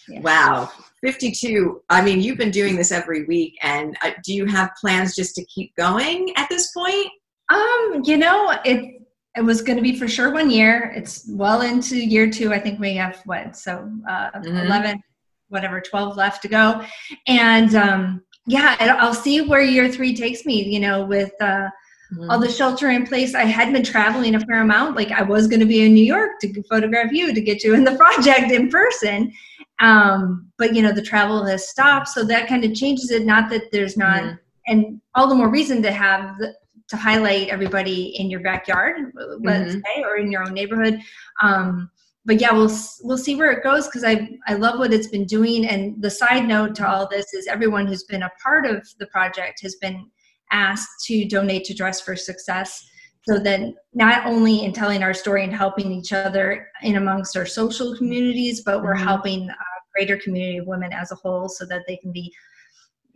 Yeah. 0.06 0.20
Wow. 0.20 0.70
52. 1.02 1.82
I 1.88 2.02
mean, 2.02 2.20
you've 2.20 2.38
been 2.38 2.50
doing 2.50 2.76
this 2.76 2.92
every 2.92 3.25
week, 3.25 3.54
and 3.62 3.96
uh, 4.02 4.10
do 4.25 4.34
you 4.34 4.44
have 4.44 4.72
plans 4.78 5.14
just 5.14 5.34
to 5.37 5.44
keep 5.46 5.75
going 5.76 6.32
at 6.37 6.50
this 6.50 6.70
point? 6.72 7.08
Um, 7.50 8.02
you 8.04 8.18
know, 8.18 8.54
it 8.64 8.97
it 9.38 9.45
was 9.45 9.62
going 9.62 9.76
to 9.76 9.83
be 9.83 9.97
for 9.97 10.09
sure 10.09 10.33
one 10.33 10.50
year. 10.50 10.92
It's 10.97 11.25
well 11.30 11.61
into 11.61 11.97
year 11.97 12.28
two. 12.28 12.52
I 12.52 12.59
think 12.59 12.80
we 12.80 12.95
have 12.97 13.23
what 13.25 13.57
so 13.57 13.90
uh, 14.09 14.30
mm-hmm. 14.33 14.57
eleven, 14.57 15.00
whatever, 15.49 15.80
twelve 15.80 16.16
left 16.16 16.42
to 16.42 16.49
go, 16.49 16.85
and 17.28 17.75
um, 17.76 18.23
yeah, 18.47 18.76
I'll 18.99 19.14
see 19.14 19.40
where 19.42 19.62
year 19.62 19.88
three 19.88 20.14
takes 20.14 20.45
me. 20.45 20.64
You 20.64 20.80
know, 20.80 21.04
with 21.04 21.33
uh, 21.40 21.68
mm-hmm. 22.12 22.30
all 22.30 22.40
the 22.40 22.50
shelter 22.50 22.90
in 22.90 23.07
place. 23.07 23.37
I 23.37 23.45
had 23.45 23.73
been 23.73 23.85
traveling 23.85 24.35
a 24.35 24.40
fair 24.40 24.62
amount. 24.62 24.97
Like 24.97 25.12
I 25.12 25.23
was 25.23 25.47
going 25.47 25.61
to 25.61 25.66
be 25.66 25.85
in 25.85 25.95
New 25.95 26.04
York 26.04 26.40
to 26.40 26.62
photograph 26.64 27.12
you 27.12 27.33
to 27.33 27.40
get 27.40 27.62
you 27.62 27.75
in 27.75 27.85
the 27.85 27.97
project 27.97 28.50
in 28.50 28.68
person. 28.71 29.33
Um, 29.80 30.50
but 30.59 30.75
you 30.75 30.83
know, 30.83 30.92
the 30.92 31.02
travel 31.02 31.45
has 31.47 31.68
stopped. 31.68 32.09
So 32.09 32.25
that 32.25 32.49
kind 32.49 32.64
of 32.64 32.75
changes 32.75 33.12
it. 33.12 33.25
Not 33.25 33.50
that 33.50 33.71
there's 33.71 33.97
not, 33.97 34.23
mm-hmm. 34.23 34.37
and 34.66 35.00
all 35.14 35.28
the 35.28 35.37
more 35.37 35.49
reason 35.49 35.80
to 35.83 35.92
have 35.92 36.37
the, 36.38 36.54
to 36.88 36.97
highlight 36.97 37.49
everybody 37.49 38.18
in 38.18 38.30
your 38.30 38.40
backyard, 38.40 38.97
let's 39.40 39.73
mm-hmm. 39.73 39.80
say, 39.85 40.02
or 40.02 40.16
in 40.16 40.33
your 40.33 40.42
own 40.42 40.54
neighborhood. 40.54 40.99
Um, 41.42 41.90
but 42.25 42.40
yeah, 42.40 42.52
we'll 42.52 42.71
we'll 43.02 43.18
see 43.18 43.37
where 43.37 43.50
it 43.52 43.62
goes 43.62 43.87
because 43.87 44.04
I 44.04 44.28
I 44.47 44.54
love 44.54 44.78
what 44.78 44.92
it's 44.92 45.07
been 45.09 45.25
doing. 45.25 45.66
And 45.66 46.00
the 46.02 46.11
side 46.11 46.47
note 46.47 46.75
to 46.76 46.88
all 46.88 47.09
this 47.09 47.33
is 47.33 47.47
everyone 47.47 47.87
who's 47.87 48.04
been 48.04 48.23
a 48.23 48.30
part 48.42 48.66
of 48.66 48.87
the 48.99 49.07
project 49.07 49.61
has 49.62 49.76
been 49.76 50.11
asked 50.50 51.07
to 51.07 51.26
donate 51.26 51.64
to 51.64 51.75
Dress 51.75 52.00
for 52.00 52.16
Success. 52.16 52.87
So 53.28 53.38
that 53.40 53.61
not 53.92 54.26
only 54.26 54.64
in 54.64 54.73
telling 54.73 55.02
our 55.02 55.12
story 55.12 55.45
and 55.45 55.52
helping 55.52 55.92
each 55.92 56.12
other 56.12 56.68
in 56.83 56.97
amongst 56.97 57.37
our 57.37 57.45
social 57.47 57.97
communities, 57.97 58.62
but 58.62 58.83
we're 58.83 58.95
mm-hmm. 58.95 59.07
helping 59.07 59.50
a 59.50 59.54
greater 59.95 60.16
community 60.16 60.59
of 60.59 60.66
women 60.66 60.92
as 60.92 61.12
a 61.12 61.16
whole 61.16 61.49
so 61.49 61.66
that 61.66 61.83
they 61.87 61.97
can 61.97 62.12
be 62.12 62.33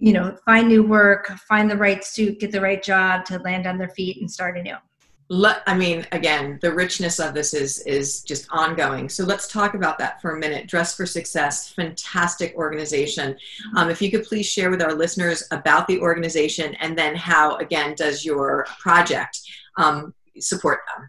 you 0.03 0.13
know 0.13 0.37
find 0.45 0.69
new 0.69 0.83
work 0.83 1.29
find 1.49 1.71
the 1.71 1.77
right 1.77 2.05
suit 2.05 2.41
get 2.41 2.51
the 2.51 2.61
right 2.61 2.83
job 2.83 3.25
to 3.25 3.39
land 3.39 3.67
on 3.67 3.79
their 3.79 3.91
feet 3.91 4.21
and 4.21 4.31
start 4.31 4.59
anew 4.59 4.77
I 5.67 5.75
mean, 5.75 6.07
again, 6.13 6.59
the 6.61 6.75
richness 6.75 7.19
of 7.19 7.33
this 7.33 7.55
is 7.55 7.79
is 7.87 8.23
just 8.23 8.47
ongoing. 8.51 9.09
So 9.09 9.25
let's 9.25 9.49
talk 9.49 9.73
about 9.73 9.99
that 9.99 10.21
for 10.21 10.37
a 10.37 10.39
minute. 10.39 10.67
Dress 10.67 10.95
for 10.95 11.07
Success, 11.07 11.71
fantastic 11.71 12.55
organization. 12.55 13.37
Um, 13.77 13.89
if 13.89 14.03
you 14.03 14.11
could 14.11 14.25
please 14.25 14.45
share 14.47 14.69
with 14.69 14.83
our 14.83 14.93
listeners 14.93 15.45
about 15.51 15.87
the 15.87 15.99
organization 16.01 16.75
and 16.81 16.99
then 16.99 17.15
how, 17.15 17.57
again, 17.57 17.95
does 17.95 18.27
your 18.27 18.67
project 18.79 19.41
um, 19.79 20.13
support 20.39 20.81
them? 20.95 21.09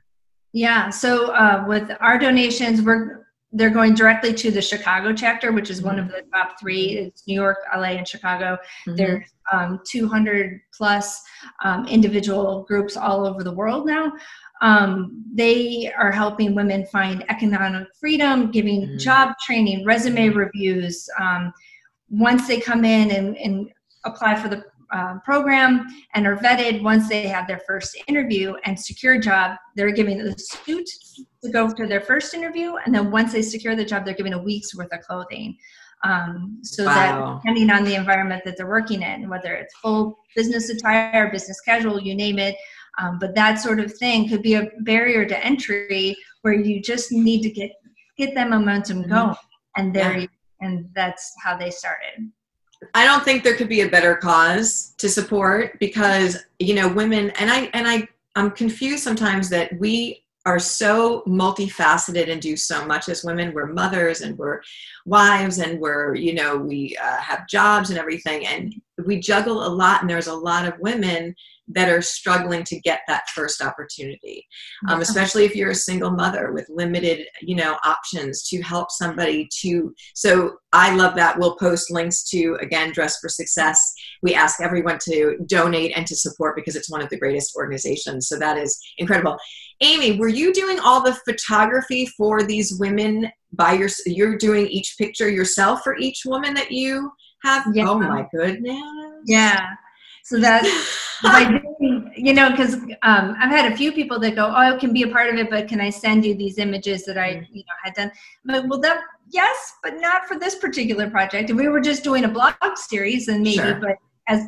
Yeah. 0.54 0.90
So 0.90 1.32
uh, 1.32 1.66
with 1.68 1.92
our 2.00 2.18
donations, 2.18 2.82
we're 2.82 3.23
they're 3.54 3.70
going 3.70 3.94
directly 3.94 4.34
to 4.34 4.52
the 4.52 4.62
Chicago 4.62 5.14
chapter, 5.14 5.52
which 5.52 5.70
is 5.70 5.82
one 5.82 6.00
of 6.00 6.08
the 6.08 6.24
top 6.34 6.60
three. 6.60 6.98
It's 6.98 7.24
New 7.28 7.36
York, 7.36 7.60
LA, 7.76 7.94
and 7.94 8.08
Chicago. 8.08 8.58
Mm-hmm. 8.88 8.96
There's 8.96 9.30
um, 9.52 9.80
200 9.86 10.60
plus 10.76 11.22
um, 11.64 11.86
individual 11.88 12.66
groups 12.68 12.98
all 12.98 13.28
over 13.28 13.44
the 13.44 13.52
world 13.52 13.86
now. 13.86 14.12
Um, 14.62 15.24
they 15.34 15.92
are 15.98 16.12
helping 16.12 16.56
women 16.56 16.86
find 16.88 17.24
economic 17.30 17.88
freedom, 18.00 18.50
giving 18.50 18.82
mm-hmm. 18.82 18.98
job 18.98 19.34
training, 19.46 19.86
resume 19.86 20.30
reviews. 20.30 21.08
Um, 21.20 21.54
once 22.10 22.48
they 22.48 22.60
come 22.60 22.84
in 22.86 23.12
and, 23.12 23.38
and 23.38 23.70
apply 24.06 24.36
for 24.36 24.48
the 24.48 24.64
uh, 24.94 25.16
program 25.26 25.88
and 26.14 26.28
are 26.28 26.38
vetted 26.38 26.84
once 26.84 27.10
they 27.10 27.28
have 27.28 27.48
their 27.48 27.62
first 27.66 27.98
interview 28.08 28.54
and 28.64 28.80
secure 28.80 29.14
a 29.14 29.20
job 29.20 29.58
they're 29.76 29.92
giving 29.92 30.18
the 30.20 30.36
suit 30.38 30.88
to 31.44 31.50
go 31.52 31.72
to 31.74 31.88
their 31.88 32.02
first 32.02 32.34
interview 32.34 32.76
and 32.86 32.94
then 32.94 33.10
once 33.10 33.34
they 33.34 33.42
secure 33.42 33.76
the 33.76 33.84
job 33.84 34.06
they're 34.06 34.14
giving 34.14 34.34
a 34.34 34.42
week's 34.42 34.76
worth 34.76 34.94
of 34.94 35.00
clothing 35.02 35.58
um, 36.04 36.60
so 36.62 36.86
wow. 36.86 36.94
that 36.94 37.42
depending 37.42 37.70
on 37.72 37.84
the 37.84 37.96
environment 37.96 38.44
that 38.46 38.56
they're 38.56 38.68
working 38.68 39.02
in 39.02 39.28
whether 39.28 39.54
it's 39.56 39.74
full 39.76 40.20
business 40.36 40.70
attire 40.70 41.32
business 41.32 41.60
casual 41.62 42.00
you 42.00 42.14
name 42.14 42.38
it 42.38 42.56
um, 43.00 43.18
but 43.18 43.34
that 43.34 43.56
sort 43.56 43.80
of 43.80 43.92
thing 43.96 44.30
could 44.30 44.44
be 44.44 44.54
a 44.54 44.70
barrier 44.82 45.26
to 45.26 45.44
entry 45.44 46.16
where 46.44 46.54
you 46.54 46.80
just 46.82 47.12
need 47.12 47.42
to 47.42 47.50
get 47.50 47.72
get 48.16 48.36
that 48.36 48.50
momentum 48.50 49.02
mm-hmm. 49.02 49.12
going 49.12 49.36
and 49.76 49.92
there 49.92 50.18
yeah. 50.18 50.28
and 50.62 50.88
that's 50.94 51.34
how 51.44 51.58
they 51.58 51.72
started 51.72 52.32
I 52.94 53.06
don't 53.06 53.24
think 53.24 53.44
there 53.44 53.56
could 53.56 53.70
be 53.70 53.82
a 53.82 53.90
better 53.90 54.16
cause 54.16 54.94
to 54.98 55.10
support 55.10 55.80
because 55.80 56.38
you 56.60 56.76
know 56.76 56.88
women 56.88 57.32
and 57.32 57.52
I 57.52 57.70
and 57.74 57.88
I 57.88 58.08
I'm 58.36 58.52
confused 58.52 59.04
sometimes 59.04 59.50
that 59.50 59.78
we 59.80 60.24
are 60.46 60.60
so 60.60 61.22
multifaceted 61.26 62.30
and 62.30 62.42
do 62.42 62.58
so 62.58 62.86
much 62.86 63.08
as 63.08 63.24
women. 63.24 63.54
We're 63.54 63.68
mothers 63.68 64.22
and 64.22 64.38
we're 64.38 64.62
wives 65.06 65.60
and 65.60 65.80
we're 65.80 66.16
you 66.16 66.34
know 66.34 66.58
we 66.58 66.98
uh, 67.02 67.18
have 67.18 67.48
jobs 67.48 67.90
and 67.90 68.00
everything 68.00 68.46
and 68.46 68.74
we 69.06 69.20
juggle 69.20 69.66
a 69.66 69.70
lot 69.70 70.02
and 70.02 70.10
there's 70.10 70.28
a 70.28 70.34
lot 70.34 70.66
of 70.66 70.80
women 70.80 71.36
that 71.74 71.90
are 71.90 72.02
struggling 72.02 72.64
to 72.66 72.80
get 72.82 73.02
that 73.08 73.28
first 73.30 73.62
opportunity. 73.62 74.48
Um, 74.88 75.02
especially 75.02 75.46
if 75.46 75.56
you're 75.56 75.72
a 75.72 75.76
single 75.76 76.12
mother 76.12 76.52
with 76.52 76.68
limited 76.70 77.28
you 77.42 77.56
know 77.56 77.78
options 77.86 78.48
to 78.50 78.62
help 78.62 78.92
somebody 78.92 79.48
to 79.62 79.94
so 80.14 80.58
i 80.72 80.94
love 80.96 81.16
that. 81.16 81.38
We'll 81.38 81.56
post 81.56 81.92
links 81.92 82.24
to 82.30 82.58
again 82.62 82.92
dress 82.92 83.20
for 83.20 83.30
success. 83.30 83.94
We 84.22 84.34
ask 84.34 84.62
everyone 84.62 85.00
to 85.10 85.38
donate 85.46 85.94
and 85.96 86.06
to 86.08 86.16
support 86.16 86.56
because 86.56 86.76
it's 86.76 86.90
one 86.90 87.02
of 87.02 87.10
the 87.10 87.20
greatest 87.20 87.56
organizations. 87.56 88.28
So 88.28 88.38
that 88.40 88.58
is 88.58 88.80
incredible. 88.98 89.38
Amy 89.82 90.18
were 90.18 90.30
you 90.30 90.54
doing 90.54 90.80
all 90.80 91.04
the 91.04 91.18
photography 91.26 92.06
for 92.18 92.44
these 92.44 92.78
women 92.80 93.30
by 93.52 93.74
your 93.74 93.90
you're 94.06 94.38
doing 94.38 94.68
each 94.68 94.96
picture 94.98 95.30
yourself 95.30 95.82
for 95.84 95.98
each 95.98 96.24
woman 96.26 96.54
that 96.54 96.72
you 96.72 97.12
have? 97.44 97.66
Yeah. 97.74 97.90
oh 97.90 98.00
my 98.00 98.28
goodness. 98.32 98.80
Yeah 99.26 99.68
so 100.24 100.40
that 100.40 100.64
by 101.24 101.46
doing, 101.46 102.12
you 102.16 102.34
know, 102.34 102.50
because 102.50 102.76
um, 103.04 103.36
I've 103.40 103.52
had 103.52 103.72
a 103.72 103.76
few 103.76 103.92
people 103.92 104.20
that 104.20 104.36
go, 104.36 104.48
"Oh, 104.48 104.56
I 104.56 104.78
can 104.78 104.92
be 104.92 105.04
a 105.04 105.08
part 105.08 105.30
of 105.30 105.36
it, 105.36 105.50
but 105.50 105.68
can 105.68 105.80
I 105.80 105.90
send 105.90 106.26
you 106.26 106.34
these 106.34 106.58
images 106.58 107.06
that 107.06 107.18
I, 107.18 107.36
mm-hmm. 107.36 107.54
you 107.54 107.64
know, 107.64 107.74
had 107.84 107.94
done?" 107.94 108.12
I'm 108.48 108.56
like, 108.56 108.70
well, 108.70 108.80
that 108.80 109.02
yes, 109.30 109.74
but 109.84 109.96
not 110.00 110.26
for 110.26 110.40
this 110.40 110.56
particular 110.56 111.10
project. 111.10 111.50
And 111.50 111.60
we 111.60 111.68
were 111.68 111.82
just 111.82 112.04
doing 112.04 112.24
a 112.24 112.30
blog 112.30 112.56
series, 112.76 113.28
and 113.28 113.44
maybe, 113.44 113.58
sure. 113.58 113.76
but 113.76 113.98
as 114.28 114.46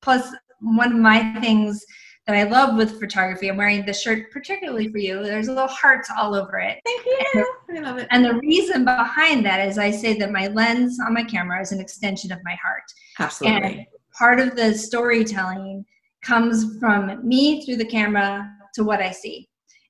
plus 0.00 0.34
one 0.60 0.92
of 0.92 0.98
my 0.98 1.34
things 1.40 1.84
that 2.26 2.36
I 2.36 2.44
love 2.44 2.76
with 2.76 3.00
photography. 3.00 3.48
I'm 3.48 3.56
wearing 3.56 3.84
this 3.84 4.00
shirt 4.00 4.30
particularly 4.30 4.88
for 4.88 4.98
you. 4.98 5.24
There's 5.24 5.48
little 5.48 5.66
hearts 5.66 6.08
all 6.16 6.36
over 6.36 6.58
it. 6.58 6.78
Thank 6.84 7.04
you. 7.04 7.18
And 7.34 7.44
the, 7.76 7.80
I 7.80 7.82
love 7.82 7.98
it. 7.98 8.06
And 8.10 8.24
the 8.24 8.34
reason 8.34 8.84
behind 8.84 9.44
that 9.44 9.66
is 9.66 9.76
I 9.76 9.90
say 9.90 10.16
that 10.18 10.30
my 10.30 10.46
lens 10.46 11.00
on 11.04 11.14
my 11.14 11.24
camera 11.24 11.60
is 11.60 11.72
an 11.72 11.80
extension 11.80 12.30
of 12.30 12.38
my 12.44 12.56
heart. 12.62 12.84
Absolutely. 13.18 13.78
And 13.80 13.86
part 14.22 14.38
of 14.38 14.54
the 14.54 14.72
storytelling 14.72 15.84
comes 16.22 16.78
from 16.78 17.26
me 17.26 17.66
through 17.66 17.74
the 17.74 17.84
camera 17.84 18.48
to 18.72 18.84
what 18.84 19.00
I 19.00 19.10
see. 19.10 19.48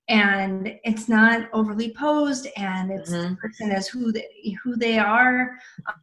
And 0.08 0.74
it's 0.84 1.06
not 1.06 1.50
overly 1.52 1.92
posed, 1.94 2.48
and 2.56 2.90
it's 2.90 3.10
mm-hmm. 3.10 3.34
the 3.34 3.36
person 3.36 3.70
as 3.70 3.88
who 3.88 4.10
they, 4.10 4.26
who 4.64 4.74
they 4.76 4.98
are 4.98 5.50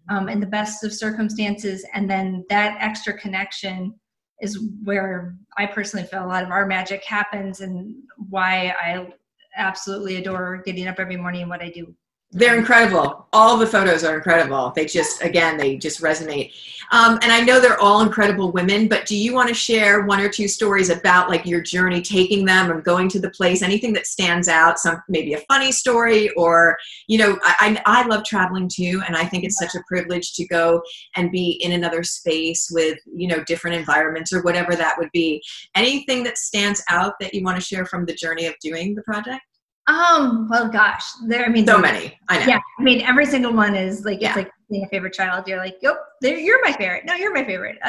um, 0.09 0.29
in 0.29 0.39
the 0.39 0.45
best 0.45 0.83
of 0.83 0.93
circumstances. 0.93 1.83
And 1.95 2.07
then 2.07 2.45
that 2.49 2.77
extra 2.79 3.17
connection 3.17 3.99
is 4.41 4.59
where 4.83 5.35
I 5.57 5.65
personally 5.65 6.05
feel 6.05 6.23
a 6.23 6.27
lot 6.27 6.43
of 6.43 6.51
our 6.51 6.67
magic 6.67 7.03
happens, 7.03 7.61
and 7.61 7.95
why 8.29 8.75
I 8.79 9.11
absolutely 9.57 10.17
adore 10.17 10.61
getting 10.63 10.87
up 10.87 10.99
every 10.99 11.17
morning 11.17 11.41
and 11.41 11.49
what 11.49 11.63
I 11.63 11.69
do 11.69 11.95
they're 12.31 12.57
incredible. 12.57 13.27
All 13.33 13.57
the 13.57 13.65
photos 13.65 14.03
are 14.03 14.15
incredible. 14.15 14.71
They 14.75 14.85
just, 14.85 15.23
again, 15.23 15.57
they 15.57 15.77
just 15.77 16.01
resonate. 16.01 16.53
Um, 16.91 17.17
and 17.23 17.31
I 17.31 17.41
know 17.41 17.59
they're 17.59 17.79
all 17.79 18.01
incredible 18.01 18.51
women, 18.51 18.87
but 18.87 19.07
do 19.07 19.15
you 19.15 19.33
want 19.33 19.49
to 19.49 19.53
share 19.55 20.05
one 20.05 20.19
or 20.19 20.29
two 20.29 20.47
stories 20.47 20.89
about 20.89 21.29
like 21.29 21.45
your 21.45 21.61
journey 21.61 22.01
taking 22.01 22.45
them 22.45 22.69
and 22.69 22.83
going 22.83 23.09
to 23.09 23.19
the 23.19 23.31
place? 23.31 23.63
Anything 23.63 23.93
that 23.93 24.05
stands 24.05 24.47
out? 24.47 24.79
Some 24.79 25.01
maybe 25.07 25.33
a 25.33 25.41
funny 25.41 25.71
story, 25.71 26.29
or 26.31 26.77
you 27.07 27.17
know, 27.17 27.39
I, 27.43 27.81
I, 27.85 28.01
I 28.01 28.07
love 28.07 28.23
traveling 28.23 28.69
too, 28.71 29.01
and 29.07 29.15
I 29.15 29.25
think 29.25 29.43
it's 29.43 29.59
such 29.59 29.75
a 29.75 29.83
privilege 29.87 30.33
to 30.33 30.47
go 30.47 30.81
and 31.15 31.31
be 31.31 31.59
in 31.61 31.71
another 31.71 32.03
space 32.03 32.69
with 32.71 32.97
you 33.13 33.27
know 33.27 33.43
different 33.43 33.77
environments 33.77 34.33
or 34.33 34.41
whatever 34.41 34.75
that 34.75 34.95
would 34.97 35.11
be. 35.13 35.43
Anything 35.75 36.23
that 36.23 36.37
stands 36.37 36.83
out 36.89 37.13
that 37.19 37.33
you 37.33 37.43
want 37.43 37.57
to 37.57 37.65
share 37.65 37.85
from 37.85 38.05
the 38.05 38.13
journey 38.13 38.45
of 38.47 38.55
doing 38.61 38.95
the 38.95 39.03
project? 39.03 39.41
Um, 39.89 40.47
well, 40.47 40.69
gosh, 40.69 41.03
there. 41.25 41.43
I 41.45 41.49
mean, 41.49 41.65
so 41.65 41.79
many. 41.79 42.15
I 42.27 42.39
know. 42.39 42.45
Yeah, 42.45 42.59
I 42.77 42.83
mean, 42.83 43.01
every 43.01 43.25
single 43.25 43.51
one 43.51 43.75
is 43.75 44.05
like 44.05 44.21
yeah. 44.21 44.29
it's 44.29 44.37
like 44.37 44.51
being 44.69 44.83
a 44.83 44.87
favorite 44.89 45.13
child. 45.13 45.47
You're 45.47 45.57
like, 45.57 45.77
yep, 45.81 45.97
you're 46.21 46.63
my 46.63 46.73
favorite. 46.73 47.05
No, 47.05 47.15
you're 47.15 47.33
my 47.33 47.43
favorite. 47.43 47.79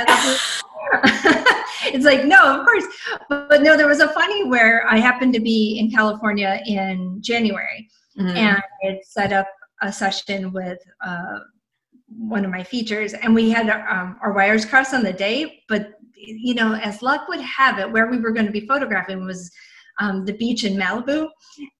it's 1.84 2.06
like, 2.06 2.24
no, 2.24 2.38
of 2.38 2.64
course, 2.64 2.84
but, 3.28 3.50
but, 3.50 3.62
no. 3.62 3.76
There 3.76 3.86
was 3.86 4.00
a 4.00 4.08
funny 4.08 4.44
where 4.44 4.86
I 4.88 4.96
happened 4.96 5.34
to 5.34 5.40
be 5.40 5.78
in 5.78 5.90
California 5.90 6.62
in 6.64 7.18
January, 7.20 7.90
mm-hmm. 8.18 8.34
and 8.34 8.62
I 8.82 9.00
set 9.04 9.34
up 9.34 9.48
a 9.82 9.92
session 9.92 10.52
with 10.52 10.78
uh, 11.04 11.40
one 12.08 12.46
of 12.46 12.50
my 12.50 12.62
features, 12.62 13.12
and 13.12 13.34
we 13.34 13.50
had 13.50 13.68
um, 13.68 14.18
our 14.22 14.32
wires 14.32 14.64
crossed 14.64 14.94
on 14.94 15.02
the 15.02 15.12
day. 15.12 15.64
But 15.68 15.92
you 16.14 16.54
know, 16.54 16.76
as 16.76 17.02
luck 17.02 17.28
would 17.28 17.42
have 17.42 17.78
it, 17.78 17.92
where 17.92 18.06
we 18.06 18.20
were 18.20 18.30
going 18.30 18.46
to 18.46 18.52
be 18.52 18.66
photographing 18.66 19.26
was 19.26 19.50
um, 20.00 20.24
the 20.24 20.32
beach 20.32 20.64
in 20.64 20.76
Malibu. 20.76 21.28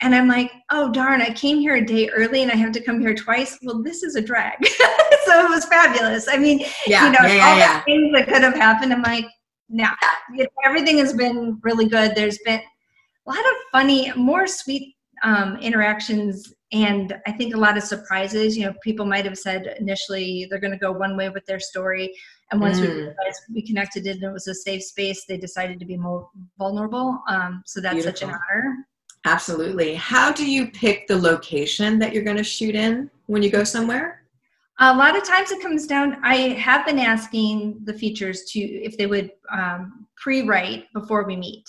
And 0.00 0.14
I'm 0.14 0.28
like, 0.28 0.52
oh, 0.70 0.92
darn, 0.92 1.22
I 1.22 1.32
came 1.32 1.58
here 1.58 1.76
a 1.76 1.84
day 1.84 2.08
early 2.10 2.42
and 2.42 2.52
I 2.52 2.56
have 2.56 2.72
to 2.72 2.82
come 2.82 3.00
here 3.00 3.14
twice. 3.14 3.58
Well, 3.62 3.82
this 3.82 4.02
is 4.02 4.14
a 4.14 4.20
drag. 4.20 4.64
so 4.66 5.46
it 5.46 5.50
was 5.50 5.64
fabulous. 5.64 6.28
I 6.28 6.36
mean, 6.36 6.64
yeah, 6.86 7.06
you 7.06 7.12
know, 7.12 7.26
yeah, 7.26 7.48
all 7.48 7.58
yeah. 7.58 7.78
the 7.78 7.84
things 7.84 8.12
that 8.12 8.28
could 8.28 8.42
have 8.42 8.54
happened. 8.54 8.92
I'm 8.92 9.02
like, 9.02 9.26
nah, 9.68 9.94
you 10.34 10.44
know, 10.44 10.50
everything 10.64 10.98
has 10.98 11.12
been 11.12 11.58
really 11.62 11.86
good. 11.86 12.14
There's 12.14 12.38
been 12.44 12.60
a 12.60 13.30
lot 13.30 13.40
of 13.40 13.56
funny, 13.72 14.12
more 14.14 14.46
sweet 14.46 14.94
um, 15.22 15.56
interactions 15.56 16.52
and 16.72 17.18
I 17.26 17.32
think 17.32 17.54
a 17.54 17.58
lot 17.58 17.76
of 17.76 17.82
surprises. 17.82 18.56
You 18.56 18.66
know, 18.66 18.74
people 18.82 19.04
might 19.04 19.24
have 19.24 19.38
said 19.38 19.76
initially 19.80 20.46
they're 20.48 20.60
going 20.60 20.72
to 20.72 20.78
go 20.78 20.92
one 20.92 21.16
way 21.16 21.28
with 21.28 21.44
their 21.46 21.58
story, 21.58 22.14
And 22.50 22.60
once 22.60 22.80
we 22.80 22.88
Mm. 22.88 22.96
realized 22.96 23.42
we 23.54 23.62
connected 23.62 24.06
and 24.06 24.22
it 24.22 24.32
was 24.32 24.48
a 24.48 24.54
safe 24.54 24.82
space, 24.82 25.24
they 25.24 25.36
decided 25.36 25.78
to 25.78 25.86
be 25.86 25.96
more 25.96 26.28
vulnerable. 26.58 27.22
Um, 27.28 27.62
so 27.66 27.80
that's 27.80 28.04
such 28.04 28.22
an 28.22 28.30
honor. 28.30 28.86
Absolutely. 29.24 29.94
How 29.94 30.32
do 30.32 30.50
you 30.50 30.70
pick 30.70 31.06
the 31.06 31.16
location 31.16 31.98
that 31.98 32.12
you're 32.12 32.24
going 32.24 32.38
to 32.38 32.44
shoot 32.44 32.74
in 32.74 33.10
when 33.26 33.42
you 33.42 33.50
go 33.50 33.64
somewhere? 33.64 34.24
A 34.80 34.96
lot 34.96 35.16
of 35.16 35.24
times 35.24 35.50
it 35.52 35.60
comes 35.60 35.86
down. 35.86 36.16
I 36.24 36.36
have 36.58 36.86
been 36.86 36.98
asking 36.98 37.80
the 37.84 37.92
features 37.92 38.44
to 38.52 38.58
if 38.60 38.96
they 38.96 39.06
would 39.06 39.30
um, 39.52 40.06
pre-write 40.16 40.86
before 40.94 41.24
we 41.24 41.36
meet. 41.36 41.64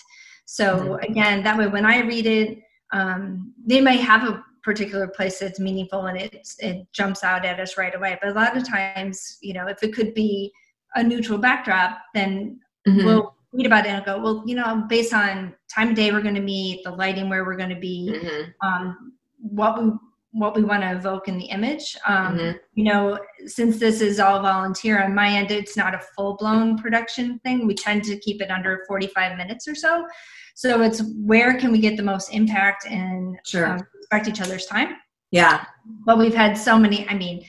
So 0.46 0.98
Mhm. 0.98 1.10
again, 1.10 1.44
that 1.44 1.58
way 1.58 1.68
when 1.68 1.86
I 1.86 2.00
read 2.00 2.26
it, 2.26 2.60
um, 2.94 3.54
they 3.66 3.82
may 3.82 3.98
have 3.98 4.24
a 4.28 4.44
particular 4.64 5.08
place 5.08 5.40
that's 5.40 5.60
meaningful 5.60 6.06
and 6.06 6.18
it 6.18 6.48
it 6.60 6.88
jumps 6.94 7.24
out 7.24 7.46
at 7.46 7.60
us 7.60 7.78
right 7.78 7.96
away. 7.96 8.18
But 8.22 8.30
a 8.32 8.34
lot 8.34 8.56
of 8.56 8.64
times, 8.68 9.38
you 9.42 9.54
know, 9.54 9.68
if 9.68 9.84
it 9.84 9.94
could 9.94 10.14
be 10.14 10.52
a 10.96 11.04
neutral 11.04 11.38
backdrop, 11.38 12.00
then 12.14 12.60
Mhm. 12.88 13.06
we'll 13.06 13.36
read 13.54 13.66
about 13.66 13.86
it 13.86 13.90
and 13.90 14.06
go, 14.06 14.20
well, 14.20 14.44
you 14.46 14.56
know, 14.56 14.86
based 14.88 15.14
on 15.14 15.54
time 15.74 15.90
of 15.90 15.96
day 15.96 16.12
we're 16.12 16.22
going 16.22 16.36
to 16.36 16.42
meet, 16.42 16.84
the 16.84 16.92
lighting 16.92 17.30
where 17.30 17.44
we're 17.46 17.58
going 17.58 17.70
to 17.70 17.76
be, 17.80 18.12
Mhm. 18.24 18.54
um, 18.62 19.14
what 19.38 19.82
we 19.84 19.92
what 20.34 20.56
we 20.56 20.64
want 20.64 20.82
to 20.82 20.90
evoke 20.94 21.28
in 21.28 21.38
the 21.38 21.44
image. 21.44 21.98
Um, 22.08 22.38
Mhm. 22.38 22.60
You 22.74 22.86
know, 22.86 23.20
since 23.48 23.80
this 23.80 24.00
is 24.00 24.18
all 24.18 24.42
volunteer 24.42 25.04
on 25.04 25.14
my 25.14 25.28
end, 25.28 25.52
it's 25.52 25.76
not 25.76 25.94
a 25.94 26.00
full 26.00 26.38
blown 26.38 26.78
production 26.78 27.38
thing. 27.40 27.68
We 27.68 27.74
tend 27.76 28.06
to 28.06 28.18
keep 28.18 28.42
it 28.42 28.50
under 28.50 28.86
45 28.88 29.36
minutes 29.36 29.68
or 29.68 29.76
so. 29.76 30.08
So 30.56 30.84
it's 30.84 31.02
where 31.26 31.56
can 31.56 31.70
we 31.70 31.80
get 31.80 31.98
the 31.98 32.04
most 32.04 32.34
impact 32.34 32.86
and 32.86 33.38
Sure. 33.46 33.68
um, 33.74 33.82
respect 33.94 34.30
each 34.30 34.40
other's 34.40 34.66
time. 34.68 34.96
Yeah. 35.32 35.66
But 36.06 36.18
we've 36.18 36.34
had 36.34 36.58
so 36.58 36.80
many. 36.80 37.06
I 37.10 37.14
mean, 37.16 37.44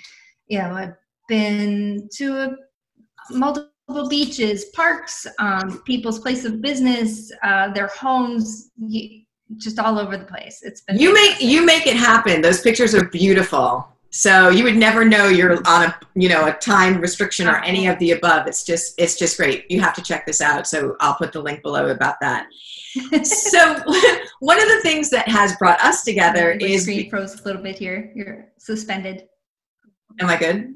you 0.49 0.58
know, 0.58 0.75
I've 0.75 0.94
been 1.28 2.08
to 2.16 2.37
a, 2.37 2.56
multiple 3.31 4.09
beaches, 4.09 4.67
parks, 4.75 5.26
um, 5.38 5.83
people's 5.85 6.19
place 6.19 6.45
of 6.45 6.61
business, 6.61 7.31
uh, 7.43 7.73
their 7.73 7.88
homes, 7.88 8.71
y- 8.79 9.25
just 9.59 9.79
all 9.79 9.99
over 9.99 10.17
the 10.17 10.25
place. 10.25 10.61
It's 10.62 10.81
been 10.83 10.99
You 10.99 11.12
make 11.12 11.41
you 11.43 11.64
make 11.64 11.87
it 11.87 11.97
happen. 11.97 12.41
Those 12.41 12.61
pictures 12.61 12.95
are 12.95 13.05
beautiful. 13.09 13.88
So 14.14 14.50
you 14.50 14.64
would 14.64 14.76
never 14.76 15.05
know 15.07 15.29
you're 15.29 15.57
on 15.67 15.85
a 15.85 16.00
you 16.14 16.29
know 16.29 16.47
a 16.47 16.52
time 16.52 17.00
restriction 17.00 17.49
or 17.49 17.57
any 17.64 17.87
of 17.87 17.99
the 17.99 18.12
above. 18.12 18.47
It's 18.47 18.64
just 18.64 18.95
it's 18.99 19.17
just 19.19 19.37
great. 19.37 19.71
You 19.71 19.81
have 19.81 19.95
to 19.95 20.02
check 20.02 20.26
this 20.26 20.41
out. 20.41 20.67
So 20.67 20.97
I'll 21.00 21.14
put 21.14 21.33
the 21.33 21.41
link 21.41 21.62
below 21.62 21.88
about 21.91 22.21
that. 22.21 22.47
so 23.25 23.75
one 24.41 24.61
of 24.61 24.69
the 24.69 24.81
things 24.83 25.09
that 25.11 25.29
has 25.29 25.57
brought 25.57 25.83
us 25.83 26.02
together 26.05 26.52
Your 26.59 26.71
is 26.71 26.83
screen 26.83 27.09
froze 27.11 27.41
a 27.41 27.45
little 27.45 27.62
bit 27.62 27.79
here. 27.79 28.12
You're 28.14 28.49
suspended. 28.59 29.29
am 30.21 30.29
I 30.29 30.37
good? 30.37 30.75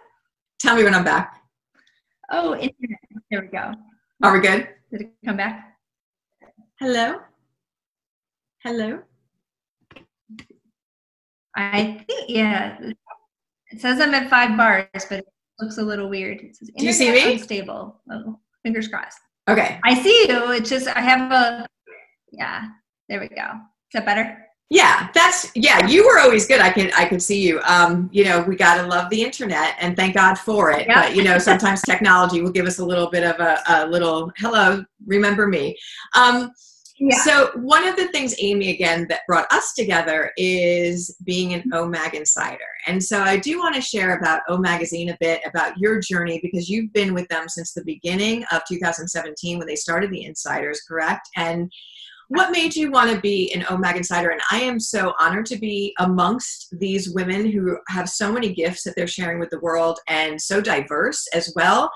Tell 0.60 0.74
me 0.76 0.84
when 0.84 0.94
I'm 0.94 1.04
back. 1.04 1.39
Oh, 2.30 2.54
internet. 2.54 2.98
There 3.30 3.42
we 3.42 3.48
go. 3.48 3.72
Are 4.22 4.32
we 4.32 4.40
good? 4.40 4.68
Did 4.92 5.00
it 5.02 5.10
come 5.24 5.36
back? 5.36 5.76
Hello? 6.78 7.16
Hello? 8.62 9.00
I 11.56 12.04
think 12.06 12.28
yeah. 12.28 12.78
It 13.70 13.80
says 13.80 14.00
I'm 14.00 14.14
at 14.14 14.30
five 14.30 14.56
bars, 14.56 14.86
but 15.08 15.20
it 15.20 15.26
looks 15.58 15.78
a 15.78 15.82
little 15.82 16.08
weird. 16.08 16.40
It 16.40 16.56
says 16.56 16.70
Do 16.76 16.84
you 16.84 16.92
see 16.92 17.10
me? 17.10 17.32
Unstable. 17.32 18.00
Oh, 18.10 18.38
fingers 18.62 18.88
crossed. 18.88 19.18
Okay. 19.48 19.80
I 19.84 20.00
see 20.00 20.26
you. 20.28 20.52
It's 20.52 20.70
just 20.70 20.86
I 20.88 21.00
have 21.00 21.32
a 21.32 21.66
yeah. 22.32 22.68
There 23.08 23.20
we 23.20 23.28
go. 23.28 23.34
Is 23.34 23.94
that 23.94 24.06
better? 24.06 24.38
Yeah, 24.72 25.08
that's 25.12 25.50
yeah. 25.56 25.84
You 25.88 26.06
were 26.06 26.20
always 26.20 26.46
good. 26.46 26.60
I 26.60 26.70
can 26.70 26.92
I 26.96 27.04
could 27.04 27.20
see 27.20 27.42
you. 27.42 27.60
Um, 27.62 28.08
you 28.12 28.22
know, 28.24 28.42
we 28.42 28.54
gotta 28.54 28.86
love 28.86 29.10
the 29.10 29.20
internet, 29.20 29.74
and 29.80 29.96
thank 29.96 30.14
God 30.14 30.38
for 30.38 30.70
it. 30.70 30.86
Yeah. 30.86 31.02
But 31.02 31.16
you 31.16 31.24
know, 31.24 31.38
sometimes 31.38 31.82
technology 31.82 32.40
will 32.40 32.52
give 32.52 32.66
us 32.66 32.78
a 32.78 32.84
little 32.84 33.10
bit 33.10 33.24
of 33.24 33.40
a, 33.40 33.58
a 33.68 33.86
little 33.88 34.30
hello. 34.38 34.84
Remember 35.06 35.48
me. 35.48 35.76
Um, 36.14 36.52
So 37.24 37.50
one 37.54 37.88
of 37.88 37.96
the 37.96 38.08
things, 38.08 38.34
Amy, 38.38 38.68
again, 38.70 39.06
that 39.08 39.20
brought 39.26 39.50
us 39.50 39.72
together 39.72 40.32
is 40.36 41.16
being 41.24 41.54
an 41.54 41.64
O 41.72 41.86
Mag 41.88 42.14
insider. 42.14 42.58
And 42.86 43.02
so 43.02 43.22
I 43.22 43.38
do 43.38 43.58
want 43.58 43.74
to 43.74 43.80
share 43.80 44.18
about 44.18 44.42
O 44.48 44.58
Magazine 44.58 45.08
a 45.08 45.16
bit 45.18 45.40
about 45.46 45.78
your 45.78 45.98
journey 46.00 46.40
because 46.42 46.68
you've 46.68 46.92
been 46.92 47.14
with 47.14 47.26
them 47.28 47.48
since 47.48 47.72
the 47.72 47.84
beginning 47.84 48.44
of 48.52 48.60
2017 48.68 49.56
when 49.58 49.66
they 49.66 49.76
started 49.76 50.10
the 50.10 50.24
Insiders, 50.24 50.82
correct? 50.86 51.26
And 51.36 51.72
what 52.30 52.52
made 52.52 52.76
you 52.76 52.92
want 52.92 53.10
to 53.10 53.20
be 53.20 53.52
an 53.52 53.64
O 53.70 53.76
Mag 53.76 53.96
insider? 53.96 54.30
And 54.30 54.40
I 54.52 54.60
am 54.60 54.78
so 54.78 55.14
honored 55.18 55.46
to 55.46 55.58
be 55.58 55.92
amongst 55.98 56.68
these 56.78 57.10
women 57.10 57.50
who 57.50 57.76
have 57.88 58.08
so 58.08 58.30
many 58.30 58.54
gifts 58.54 58.84
that 58.84 58.94
they're 58.96 59.08
sharing 59.08 59.40
with 59.40 59.50
the 59.50 59.58
world 59.58 59.98
and 60.06 60.40
so 60.40 60.60
diverse 60.60 61.26
as 61.34 61.52
well. 61.56 61.90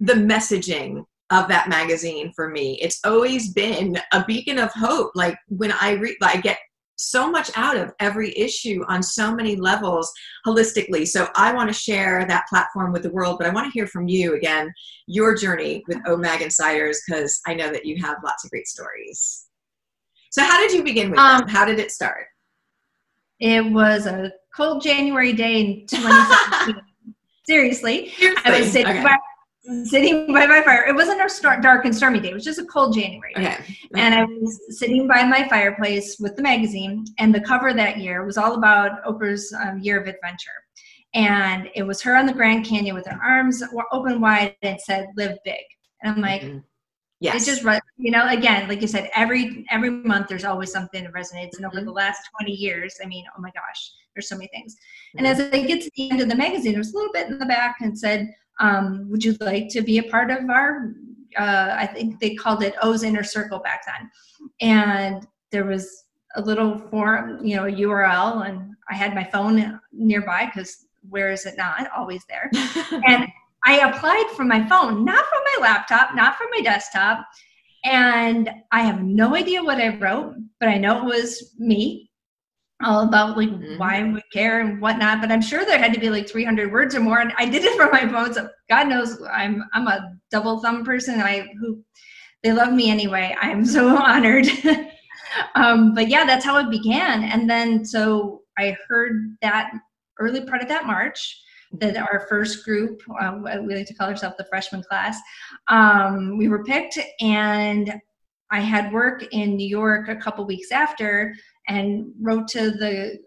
The 0.00 0.14
messaging 0.14 1.04
of 1.30 1.46
that 1.46 1.68
magazine 1.68 2.32
for 2.34 2.48
me. 2.48 2.76
It's 2.82 2.98
always 3.04 3.52
been 3.52 3.96
a 4.12 4.24
beacon 4.24 4.58
of 4.58 4.72
hope. 4.72 5.12
Like 5.14 5.38
when 5.46 5.70
I 5.70 5.92
read, 5.92 6.16
I 6.22 6.38
get 6.38 6.58
so 6.96 7.30
much 7.30 7.48
out 7.54 7.76
of 7.76 7.92
every 8.00 8.36
issue 8.36 8.82
on 8.88 9.00
so 9.00 9.32
many 9.32 9.54
levels 9.54 10.10
holistically. 10.44 11.06
So 11.06 11.28
I 11.36 11.52
want 11.52 11.68
to 11.68 11.72
share 11.72 12.26
that 12.26 12.48
platform 12.48 12.92
with 12.92 13.04
the 13.04 13.12
world, 13.12 13.36
but 13.38 13.46
I 13.46 13.54
want 13.54 13.66
to 13.66 13.72
hear 13.72 13.86
from 13.86 14.08
you 14.08 14.34
again, 14.34 14.72
your 15.06 15.36
journey 15.36 15.84
with 15.86 16.02
OMAG 16.02 16.40
Insiders, 16.40 17.00
because 17.06 17.40
I 17.46 17.54
know 17.54 17.70
that 17.70 17.86
you 17.86 18.02
have 18.02 18.16
lots 18.24 18.44
of 18.44 18.50
great 18.50 18.66
stories. 18.66 19.47
So 20.30 20.42
how 20.42 20.58
did 20.60 20.72
you 20.72 20.82
begin 20.82 21.10
with 21.10 21.18
Um, 21.18 21.40
them? 21.40 21.48
How 21.48 21.64
did 21.64 21.78
it 21.78 21.90
start? 21.90 22.26
It 23.40 23.64
was 23.64 24.06
a 24.06 24.32
cold 24.54 24.82
January 24.82 25.32
day 25.32 25.60
in 25.60 25.86
2017. 25.86 26.82
Seriously, 27.46 28.12
I 28.44 28.58
was 28.60 28.70
sitting 28.70 28.86
okay. 28.98 29.02
by 29.02 29.16
sitting 29.84 30.32
by 30.32 30.46
my 30.46 30.62
fire. 30.62 30.84
It 30.86 30.94
wasn't 30.94 31.22
a 31.24 31.28
star- 31.28 31.60
dark 31.60 31.84
and 31.84 31.94
stormy 31.94 32.20
day. 32.20 32.30
It 32.30 32.34
was 32.34 32.44
just 32.44 32.58
a 32.58 32.64
cold 32.64 32.94
January. 32.94 33.32
day. 33.34 33.40
okay. 33.54 33.74
And 33.94 34.14
I 34.14 34.24
was 34.24 34.58
sitting 34.78 35.06
by 35.06 35.24
my 35.24 35.46
fireplace 35.48 36.18
with 36.18 36.36
the 36.36 36.42
magazine, 36.42 37.04
and 37.18 37.34
the 37.34 37.40
cover 37.40 37.72
that 37.74 37.98
year 37.98 38.24
was 38.24 38.36
all 38.38 38.54
about 38.54 39.02
Oprah's 39.04 39.52
um, 39.62 39.78
year 39.78 40.00
of 40.00 40.06
adventure. 40.08 40.50
And 41.14 41.70
it 41.74 41.82
was 41.84 42.02
her 42.02 42.16
on 42.16 42.26
the 42.26 42.32
Grand 42.34 42.66
Canyon 42.66 42.94
with 42.94 43.06
her 43.06 43.18
arms 43.22 43.62
open 43.92 44.20
wide 44.20 44.56
and 44.62 44.78
said, 44.80 45.08
Live 45.16 45.38
big. 45.44 45.64
And 46.02 46.14
I'm 46.14 46.20
like, 46.20 46.42
Mhm. 46.42 46.62
Yes. 47.20 47.42
it 47.42 47.52
just 47.52 47.82
you 47.96 48.10
know 48.10 48.26
again 48.28 48.68
like 48.68 48.80
you 48.80 48.88
said 48.88 49.10
every 49.14 49.66
every 49.70 49.90
month 49.90 50.28
there's 50.28 50.44
always 50.44 50.70
something 50.70 51.04
that 51.04 51.12
resonates 51.12 51.56
and 51.56 51.66
over 51.66 51.80
the 51.80 51.90
last 51.90 52.28
20 52.38 52.52
years 52.52 52.96
i 53.02 53.06
mean 53.06 53.24
oh 53.36 53.40
my 53.40 53.50
gosh 53.50 53.92
there's 54.14 54.28
so 54.28 54.36
many 54.36 54.48
things. 54.48 54.76
And 55.16 55.26
as 55.26 55.40
i 55.40 55.62
get 55.62 55.80
to 55.82 55.90
the 55.94 56.10
end 56.10 56.20
of 56.20 56.28
the 56.28 56.34
magazine 56.34 56.72
there 56.72 56.80
was 56.80 56.92
a 56.92 56.96
little 56.96 57.12
bit 57.12 57.28
in 57.28 57.38
the 57.38 57.46
back 57.46 57.76
and 57.80 57.98
said 57.98 58.32
um, 58.60 59.08
would 59.08 59.22
you 59.22 59.36
like 59.40 59.68
to 59.70 59.82
be 59.82 59.98
a 59.98 60.02
part 60.02 60.30
of 60.30 60.48
our 60.50 60.94
uh, 61.38 61.74
i 61.76 61.86
think 61.86 62.20
they 62.20 62.34
called 62.34 62.62
it 62.62 62.74
o's 62.82 63.02
inner 63.02 63.22
circle 63.24 63.58
back 63.58 63.82
then. 63.86 64.10
And 64.60 65.26
there 65.50 65.64
was 65.64 66.04
a 66.36 66.42
little 66.42 66.78
form 66.78 67.44
you 67.44 67.56
know 67.56 67.66
a 67.66 67.72
url 67.72 68.48
and 68.48 68.74
i 68.90 68.94
had 68.94 69.14
my 69.14 69.24
phone 69.24 69.80
nearby 69.92 70.46
because 70.46 70.88
where 71.10 71.30
is 71.30 71.46
it 71.46 71.56
not? 71.56 71.88
Always 71.96 72.24
there. 72.28 72.50
And 73.06 73.28
I 73.68 73.86
applied 73.86 74.30
from 74.34 74.48
my 74.48 74.66
phone, 74.66 75.04
not 75.04 75.26
from 75.26 75.42
my 75.50 75.68
laptop, 75.68 76.14
not 76.14 76.36
from 76.38 76.46
my 76.56 76.62
desktop. 76.62 77.26
And 77.84 78.48
I 78.72 78.80
have 78.80 79.02
no 79.02 79.36
idea 79.36 79.62
what 79.62 79.76
I 79.76 79.94
wrote, 79.98 80.36
but 80.58 80.70
I 80.70 80.78
know 80.78 80.98
it 81.00 81.04
was 81.04 81.54
me, 81.58 82.10
all 82.82 83.00
about 83.06 83.36
like 83.36 83.50
Mhm. 83.50 83.78
why 83.78 83.96
I 83.96 84.04
would 84.04 84.22
care 84.32 84.60
and 84.60 84.80
whatnot. 84.80 85.20
But 85.20 85.30
I'm 85.30 85.42
sure 85.42 85.66
there 85.66 85.78
had 85.78 85.92
to 85.92 86.00
be 86.00 86.08
like 86.08 86.26
300 86.30 86.72
words 86.72 86.94
or 86.94 87.00
more, 87.00 87.20
and 87.20 87.34
I 87.36 87.44
did 87.44 87.62
it 87.62 87.76
from 87.76 87.90
my 87.92 88.08
phone. 88.08 88.32
So 88.32 88.48
God 88.70 88.88
knows 88.88 89.20
I'm 89.30 89.62
I'm 89.74 89.86
a 89.86 90.12
double 90.30 90.60
thumb 90.60 90.82
person. 90.82 91.20
I 91.20 91.48
who 91.60 91.84
they 92.42 92.52
love 92.52 92.72
me 92.72 92.90
anyway. 92.90 93.36
I'm 93.42 93.66
so 93.66 93.96
honored. 93.98 94.46
um, 95.54 95.94
but 95.94 96.08
yeah, 96.08 96.24
that's 96.24 96.44
how 96.44 96.56
it 96.56 96.70
began. 96.70 97.22
And 97.24 97.50
then 97.50 97.84
so 97.84 98.42
I 98.58 98.76
heard 98.88 99.36
that 99.42 99.72
early 100.18 100.40
part 100.46 100.62
of 100.62 100.68
that 100.68 100.86
March 100.86 101.20
that 101.72 101.96
our 101.96 102.26
first 102.28 102.64
group, 102.64 103.02
um, 103.20 103.42
we 103.66 103.74
like 103.74 103.86
to 103.86 103.94
call 103.94 104.08
ourselves 104.08 104.36
the 104.38 104.44
freshman 104.44 104.82
class, 104.82 105.18
um, 105.68 106.38
we 106.38 106.48
were 106.48 106.64
picked, 106.64 106.98
and 107.20 108.00
I 108.50 108.60
had 108.60 108.92
work 108.92 109.24
in 109.32 109.56
New 109.56 109.68
York 109.68 110.08
a 110.08 110.16
couple 110.16 110.46
weeks 110.46 110.72
after, 110.72 111.34
and 111.66 112.10
wrote 112.20 112.48
to 112.48 112.70
the 112.70 113.18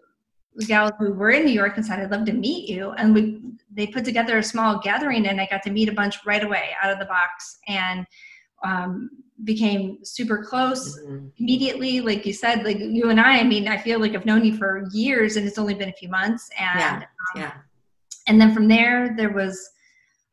gals 0.66 0.92
who 0.98 1.12
were 1.14 1.30
in 1.30 1.44
New 1.44 1.52
York 1.52 1.76
and 1.76 1.86
said, 1.86 2.00
"I'd 2.00 2.10
love 2.10 2.26
to 2.26 2.32
meet 2.32 2.68
you." 2.68 2.90
And 2.92 3.14
we 3.14 3.40
they 3.70 3.86
put 3.86 4.04
together 4.04 4.38
a 4.38 4.42
small 4.42 4.80
gathering, 4.80 5.26
and 5.26 5.40
I 5.40 5.46
got 5.50 5.62
to 5.62 5.70
meet 5.70 5.88
a 5.88 5.92
bunch 5.92 6.16
right 6.26 6.42
away 6.44 6.70
out 6.82 6.92
of 6.92 6.98
the 6.98 7.06
box, 7.06 7.58
and 7.68 8.06
um, 8.64 9.10
became 9.44 10.04
super 10.04 10.44
close 10.44 10.98
Mhm. 11.00 11.32
immediately 11.38 12.00
like 12.00 12.24
you 12.24 12.32
said 12.32 12.62
like 12.64 12.78
you 12.78 13.10
and 13.10 13.20
i 13.20 13.40
i 13.40 13.42
mean 13.42 13.66
i 13.66 13.76
feel 13.76 13.98
like 13.98 14.14
i've 14.14 14.26
known 14.26 14.44
you 14.44 14.54
for 14.56 14.86
years 14.92 15.36
and 15.36 15.48
it's 15.48 15.58
only 15.58 15.74
been 15.74 15.88
a 15.88 15.92
few 15.94 16.08
months 16.08 16.48
and 16.60 16.78
Yeah. 16.78 17.02
Yeah. 17.34 17.52
And 18.26 18.40
then 18.40 18.54
from 18.54 18.68
there 18.68 19.14
there 19.16 19.32
was 19.32 19.70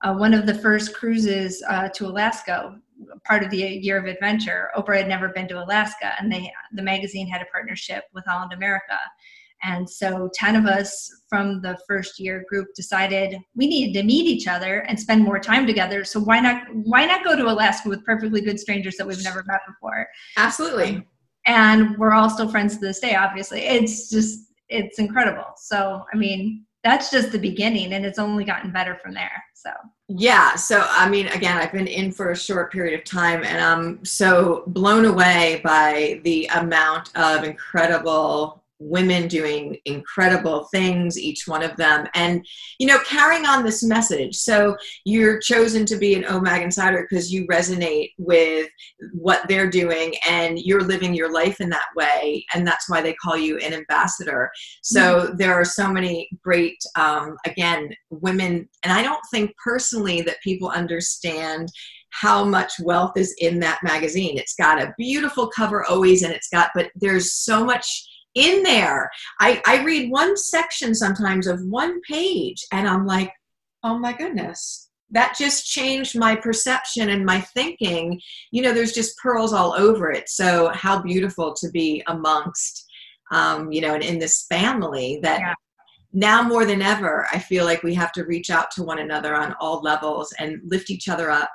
uh, 0.02 0.14
one 0.14 0.34
of 0.34 0.46
the 0.46 0.54
first 0.54 0.94
cruises 0.94 1.64
uh, 1.70 1.90
to 1.90 2.06
alaska 2.06 2.78
part 3.26 3.44
of 3.44 3.50
the 3.50 3.58
year 3.58 3.98
of 3.98 4.06
adventure 4.06 4.70
oprah 4.76 4.98
had 4.98 5.08
never 5.08 5.30
been 5.30 5.48
to 5.48 5.62
alaska 5.64 6.14
and 6.20 6.32
they 6.32 6.52
the 6.74 6.82
magazine 6.82 7.28
had 7.28 7.42
a 7.42 7.46
partnership 7.46 8.04
with 8.14 8.26
holland 8.26 8.54
america 8.54 8.98
And 9.62 9.90
so 9.90 10.30
10 10.34 10.56
of 10.56 10.66
us 10.66 11.12
from 11.28 11.62
the 11.62 11.78
first 11.88 12.20
year 12.20 12.46
group 12.50 12.68
decided 12.76 13.38
we 13.56 13.68
needed 13.68 14.00
to 14.00 14.06
meet 14.06 14.26
each 14.26 14.48
other 14.48 14.80
and 14.82 15.00
spend 15.00 15.24
more 15.24 15.40
time 15.40 15.68
together. 15.68 16.06
So 16.06 16.20
why 16.20 16.40
not 16.40 16.64
why 16.72 17.06
not 17.06 17.24
go 17.26 17.36
to 17.36 17.50
Alaska 17.52 17.90
with 17.90 18.06
perfectly 18.06 18.42
good 18.42 18.60
strangers 18.60 18.96
that 18.98 19.08
we've 19.08 19.24
never 19.24 19.44
met 19.48 19.60
before? 19.68 20.08
Absolutely. 20.38 20.96
Um, 20.96 21.06
and 21.46 21.98
we're 21.98 22.14
all 22.14 22.30
still 22.30 22.50
friends 22.50 22.76
to 22.76 22.80
this 22.86 23.00
day, 23.00 23.16
obviously. 23.16 23.62
It's 23.62 24.10
just 24.10 24.40
it's 24.70 25.00
incredible. 25.00 25.52
So 25.58 26.06
I 26.14 26.18
mean, 26.18 26.66
that's 26.84 27.12
just 27.12 27.32
the 27.32 27.40
beginning 27.40 27.94
and 27.94 28.06
it's 28.06 28.20
only 28.20 28.46
gotten 28.46 28.72
better 28.72 28.96
from 28.96 29.14
there. 29.14 29.44
So 29.54 29.72
yeah. 30.08 30.56
So, 30.56 30.86
I 30.90 31.10
mean, 31.10 31.28
again, 31.28 31.58
I've 31.58 31.72
been 31.72 31.88
in 31.88 32.12
for 32.12 32.32
a 32.32 32.36
short 32.36 32.72
period 32.72 32.98
of 32.98 33.06
time 33.06 33.44
and 33.44 33.62
I'm 33.62 34.04
so 34.04 34.64
blown 34.68 35.06
away 35.06 35.62
by 35.64 36.22
the 36.24 36.50
amount 36.56 37.16
of 37.16 37.44
incredible 37.44 38.59
women 38.80 39.28
doing 39.28 39.78
incredible 39.86 40.68
things, 40.72 41.18
each 41.18 41.48
one 41.48 41.62
of 41.62 41.76
them, 41.78 42.08
and 42.16 42.46
you 42.80 42.88
know, 42.88 43.00
carrying 43.00 43.46
on 43.46 43.64
this 43.64 43.84
message. 43.84 44.36
So 44.36 44.76
you're 45.06 45.40
chosen 45.40 45.86
to 45.88 45.98
be 45.98 46.16
an 46.16 46.24
OMAG 46.24 46.62
insider 46.62 47.06
because 47.08 47.32
you 47.32 47.46
resonate 47.48 48.14
with 48.18 48.70
what 49.14 49.48
they're 49.48 49.70
doing 49.70 50.14
and 50.28 50.58
you're 50.60 50.84
living 50.84 51.14
your 51.14 51.32
life 51.32 51.60
in 51.60 51.70
that 51.70 51.88
way, 51.96 52.46
and 52.54 52.66
that's 52.66 52.90
why 52.90 53.02
they 53.02 53.14
call 53.14 53.38
you 53.38 53.58
an 53.58 53.74
ambassador. 53.74 54.50
So 54.82 55.02
mm-hmm. 55.02 55.38
there 55.38 55.54
are 55.54 55.66
so 55.66 55.92
many 55.92 56.30
great, 56.44 56.78
um, 56.96 57.36
again, 57.46 57.94
women, 58.10 58.68
and 58.84 58.94
I 58.94 59.04
don't 59.04 59.24
think 59.32 59.52
personally 59.64 60.22
that 60.22 60.42
people 60.44 60.70
understand 60.70 61.70
how 62.12 62.44
much 62.44 62.74
wealth 62.82 63.18
is 63.18 63.36
in 63.40 63.60
that 63.60 63.80
magazine. 63.84 64.38
It's 64.38 64.56
got 64.56 64.82
a 64.82 64.94
beautiful 64.98 65.48
cover 65.48 65.86
always, 65.86 66.24
and 66.24 66.34
it's 66.34 66.50
got, 66.50 66.72
but 66.74 66.90
there's 66.96 67.36
so 67.36 67.64
much 67.64 68.09
in 68.36 68.64
there. 68.64 69.10
I, 69.40 69.62
I 69.66 69.84
read 69.84 70.12
one 70.12 70.38
section 70.38 70.94
sometimes 70.94 71.48
of 71.48 71.62
one 71.64 72.02
page 72.02 72.66
and 72.72 72.88
I'm 72.88 73.06
like, 73.06 73.32
oh 73.84 73.98
my 73.98 74.14
goodness, 74.14 74.90
that 75.12 75.36
just 75.38 75.66
changed 75.66 76.18
my 76.18 76.36
perception 76.36 77.10
and 77.10 77.26
my 77.26 77.42
thinking. 77.42 78.20
You 78.52 78.62
know, 78.62 78.74
there's 78.74 78.94
just 78.94 79.18
pearls 79.18 79.54
all 79.54 79.74
over 79.74 80.12
it. 80.12 80.30
So, 80.30 80.70
how 80.74 81.02
beautiful 81.02 81.54
to 81.56 81.70
be 81.70 82.04
amongst, 82.08 82.86
um, 83.32 83.72
you 83.72 83.82
know, 83.82 83.96
and 83.96 84.04
in 84.04 84.20
this 84.20 84.46
family 84.48 85.20
that. 85.24 85.40
Yeah. 85.40 85.54
Now 86.12 86.42
more 86.42 86.66
than 86.66 86.82
ever, 86.82 87.28
I 87.32 87.38
feel 87.38 87.66
like 87.66 87.84
we 87.84 87.94
have 87.94 88.12
to 88.14 88.26
reach 88.26 88.50
out 88.50 88.72
to 88.72 88.84
one 88.84 88.98
another 88.98 89.36
on 89.36 89.56
all 89.60 89.80
levels 89.84 90.34
and 90.40 90.60
lift 90.66 90.90
each 90.90 91.08
other 91.08 91.30
up 91.30 91.52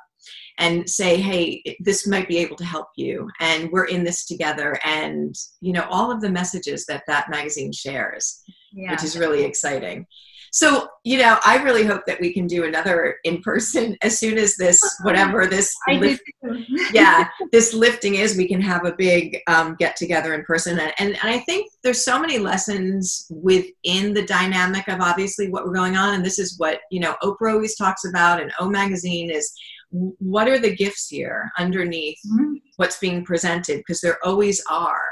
and 0.59 0.89
say 0.89 1.17
hey 1.17 1.63
this 1.81 2.07
might 2.07 2.29
be 2.29 2.39
able 2.39 2.57
to 2.57 2.65
help 2.65 2.89
you 2.97 3.29
and 3.41 3.71
we're 3.71 3.87
in 3.87 4.05
this 4.05 4.25
together 4.25 4.79
and 4.85 5.35
you 5.61 5.73
know 5.73 5.87
all 5.91 6.11
of 6.11 6.21
the 6.21 6.31
messages 6.31 6.87
that 6.87 7.03
that 7.07 7.31
magazine 7.31 7.73
shares 7.73 8.43
yeah. 8.73 8.91
which 8.91 9.05
is 9.05 9.19
really 9.19 9.45
exciting 9.45 10.07
so 10.53 10.89
you 11.03 11.19
know 11.19 11.37
i 11.45 11.61
really 11.63 11.85
hope 11.85 12.07
that 12.07 12.21
we 12.21 12.33
can 12.33 12.47
do 12.47 12.65
another 12.65 13.17
in 13.25 13.43
person 13.43 13.97
as 14.03 14.19
soon 14.19 14.39
as 14.39 14.57
this 14.57 14.81
whatever 15.03 15.47
this 15.47 15.75
lift, 15.99 16.23
yeah 16.93 17.29
this 17.51 17.75
lifting 17.75 18.15
is 18.15 18.37
we 18.37 18.47
can 18.47 18.61
have 18.61 18.85
a 18.85 18.95
big 18.97 19.41
um, 19.49 19.75
get 19.79 19.97
together 19.97 20.35
in 20.35 20.45
person 20.45 20.79
and, 20.79 20.93
and, 20.99 21.11
and 21.11 21.35
i 21.35 21.39
think 21.41 21.69
there's 21.83 22.05
so 22.05 22.21
many 22.21 22.39
lessons 22.39 23.27
within 23.31 24.15
the 24.15 24.25
dynamic 24.27 24.87
of 24.87 25.01
obviously 25.01 25.51
what 25.51 25.65
we're 25.65 25.75
going 25.75 25.97
on 25.97 26.15
and 26.15 26.25
this 26.25 26.39
is 26.39 26.57
what 26.59 26.81
you 26.93 27.01
know 27.01 27.17
oprah 27.25 27.55
always 27.55 27.75
talks 27.75 28.05
about 28.05 28.41
and 28.41 28.53
o 28.61 28.69
magazine 28.69 29.31
is 29.31 29.53
what 29.95 30.49
are 30.49 30.59
the 30.59 30.75
gifts 30.75 31.09
here 31.09 31.51
underneath 31.57 32.19
mm-hmm. 32.27 32.55
what's 32.77 32.99
being 32.99 33.25
presented? 33.25 33.79
Because 33.79 34.01
there 34.01 34.19
always 34.25 34.63
are. 34.69 35.03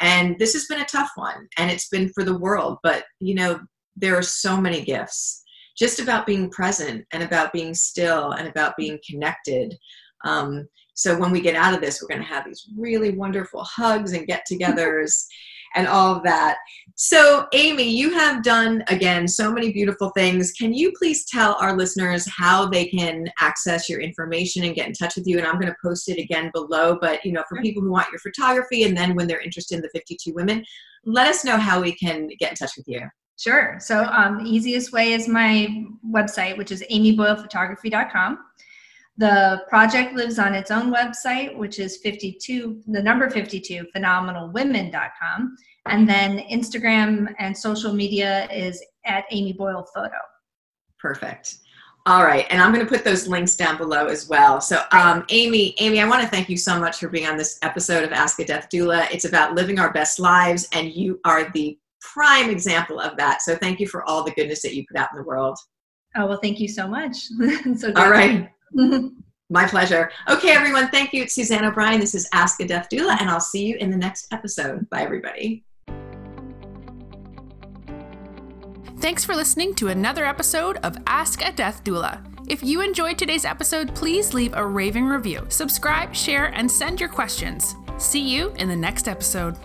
And 0.00 0.36
this 0.38 0.52
has 0.54 0.66
been 0.66 0.80
a 0.80 0.86
tough 0.86 1.10
one 1.14 1.46
and 1.58 1.70
it's 1.70 1.88
been 1.88 2.08
for 2.08 2.24
the 2.24 2.38
world 2.38 2.78
but 2.82 3.04
you 3.20 3.34
know 3.34 3.60
there 3.96 4.16
are 4.16 4.22
so 4.22 4.56
many 4.56 4.82
gifts 4.84 5.44
just 5.78 6.00
about 6.00 6.26
being 6.26 6.50
present 6.50 7.04
and 7.12 7.22
about 7.22 7.52
being 7.52 7.74
still 7.74 8.32
and 8.32 8.48
about 8.48 8.76
being 8.76 8.98
connected. 9.08 9.74
Um, 10.24 10.68
so 10.94 11.18
when 11.18 11.30
we 11.30 11.40
get 11.40 11.56
out 11.56 11.74
of 11.74 11.80
this 11.80 12.00
we're 12.00 12.08
going 12.08 12.26
to 12.26 12.34
have 12.34 12.44
these 12.44 12.68
really 12.76 13.10
wonderful 13.10 13.64
hugs 13.64 14.12
and 14.12 14.26
get-togethers 14.26 15.24
and 15.74 15.86
all 15.86 16.14
of 16.14 16.22
that. 16.24 16.58
So, 16.94 17.48
Amy, 17.52 17.88
you 17.88 18.12
have 18.12 18.42
done 18.42 18.84
again 18.88 19.26
so 19.26 19.50
many 19.50 19.72
beautiful 19.72 20.10
things. 20.10 20.52
Can 20.52 20.72
you 20.72 20.92
please 20.96 21.24
tell 21.24 21.54
our 21.54 21.76
listeners 21.76 22.28
how 22.30 22.66
they 22.66 22.86
can 22.86 23.26
access 23.40 23.88
your 23.88 24.00
information 24.00 24.64
and 24.64 24.74
get 24.74 24.86
in 24.86 24.92
touch 24.92 25.16
with 25.16 25.26
you? 25.26 25.38
And 25.38 25.46
I'm 25.46 25.58
going 25.58 25.72
to 25.72 25.76
post 25.82 26.08
it 26.08 26.18
again 26.18 26.50
below. 26.52 26.98
But, 27.00 27.24
you 27.24 27.32
know, 27.32 27.42
for 27.48 27.60
people 27.60 27.82
who 27.82 27.90
want 27.90 28.10
your 28.12 28.20
photography 28.20 28.84
and 28.84 28.96
then 28.96 29.14
when 29.14 29.26
they're 29.26 29.40
interested 29.40 29.76
in 29.76 29.80
the 29.80 29.90
52 29.92 30.32
women, 30.34 30.64
let 31.04 31.26
us 31.26 31.44
know 31.44 31.56
how 31.56 31.80
we 31.80 31.92
can 31.92 32.28
get 32.38 32.50
in 32.50 32.56
touch 32.56 32.76
with 32.76 32.86
you. 32.86 33.02
Sure. 33.38 33.78
So, 33.80 34.04
um, 34.04 34.44
the 34.44 34.50
easiest 34.50 34.92
way 34.92 35.12
is 35.12 35.26
my 35.26 35.84
website, 36.08 36.56
which 36.58 36.70
is 36.70 36.84
amyboylephotography.com. 36.90 38.38
The 39.18 39.62
project 39.68 40.14
lives 40.14 40.38
on 40.38 40.54
its 40.54 40.70
own 40.70 40.92
website, 40.92 41.56
which 41.56 41.78
is 41.78 41.98
52, 41.98 42.82
the 42.86 43.02
number 43.02 43.28
52, 43.28 43.86
phenomenalwomen.com. 43.94 45.56
And 45.86 46.08
then 46.08 46.38
Instagram 46.50 47.34
and 47.38 47.56
social 47.56 47.92
media 47.92 48.48
is 48.50 48.82
at 49.04 49.24
Amy 49.30 49.52
Boyle 49.52 49.86
Photo. 49.94 50.16
Perfect. 50.98 51.56
All 52.06 52.24
right, 52.24 52.46
and 52.50 52.60
I'm 52.60 52.72
going 52.72 52.84
to 52.84 52.90
put 52.90 53.04
those 53.04 53.28
links 53.28 53.54
down 53.54 53.76
below 53.76 54.06
as 54.06 54.28
well. 54.28 54.60
So, 54.60 54.82
um, 54.90 55.24
Amy, 55.28 55.76
Amy, 55.78 56.00
I 56.00 56.08
want 56.08 56.20
to 56.20 56.28
thank 56.28 56.48
you 56.48 56.56
so 56.56 56.80
much 56.80 56.98
for 56.98 57.08
being 57.08 57.28
on 57.28 57.36
this 57.36 57.60
episode 57.62 58.02
of 58.02 58.10
Ask 58.10 58.40
a 58.40 58.44
Death 58.44 58.68
Doula. 58.72 59.08
It's 59.12 59.24
about 59.24 59.54
living 59.54 59.78
our 59.78 59.92
best 59.92 60.18
lives, 60.18 60.68
and 60.72 60.92
you 60.92 61.20
are 61.24 61.52
the 61.52 61.78
prime 62.00 62.50
example 62.50 62.98
of 62.98 63.16
that. 63.18 63.40
So, 63.42 63.54
thank 63.54 63.78
you 63.78 63.86
for 63.86 64.02
all 64.02 64.24
the 64.24 64.32
goodness 64.32 64.62
that 64.62 64.74
you 64.74 64.84
put 64.90 64.96
out 64.96 65.10
in 65.12 65.18
the 65.18 65.24
world. 65.24 65.56
Oh 66.16 66.26
well, 66.26 66.38
thank 66.42 66.58
you 66.58 66.66
so 66.66 66.88
much. 66.88 67.16
so 67.76 67.92
all 67.94 68.10
right. 68.10 68.50
My 69.50 69.66
pleasure. 69.66 70.10
Okay, 70.30 70.50
everyone. 70.50 70.88
Thank 70.88 71.12
you. 71.12 71.22
It's 71.22 71.34
Suzanne 71.34 71.64
O'Brien. 71.64 72.00
This 72.00 72.14
is 72.14 72.26
Ask 72.32 72.60
a 72.60 72.66
Death 72.66 72.88
Doula, 72.90 73.20
and 73.20 73.28
I'll 73.28 73.40
see 73.40 73.66
you 73.66 73.76
in 73.76 73.90
the 73.90 73.96
next 73.98 74.32
episode. 74.32 74.88
Bye, 74.88 75.02
everybody. 75.02 75.64
Thanks 78.98 79.24
for 79.24 79.34
listening 79.34 79.74
to 79.74 79.88
another 79.88 80.24
episode 80.24 80.78
of 80.78 80.96
Ask 81.06 81.44
a 81.44 81.52
Death 81.52 81.84
Doula. 81.84 82.24
If 82.48 82.62
you 82.62 82.80
enjoyed 82.80 83.18
today's 83.18 83.44
episode, 83.44 83.94
please 83.94 84.32
leave 84.32 84.54
a 84.54 84.64
raving 84.64 85.06
review, 85.06 85.44
subscribe, 85.48 86.14
share, 86.14 86.46
and 86.54 86.70
send 86.70 87.00
your 87.00 87.08
questions. 87.08 87.74
See 87.98 88.20
you 88.20 88.52
in 88.56 88.68
the 88.68 88.76
next 88.76 89.06
episode. 89.06 89.56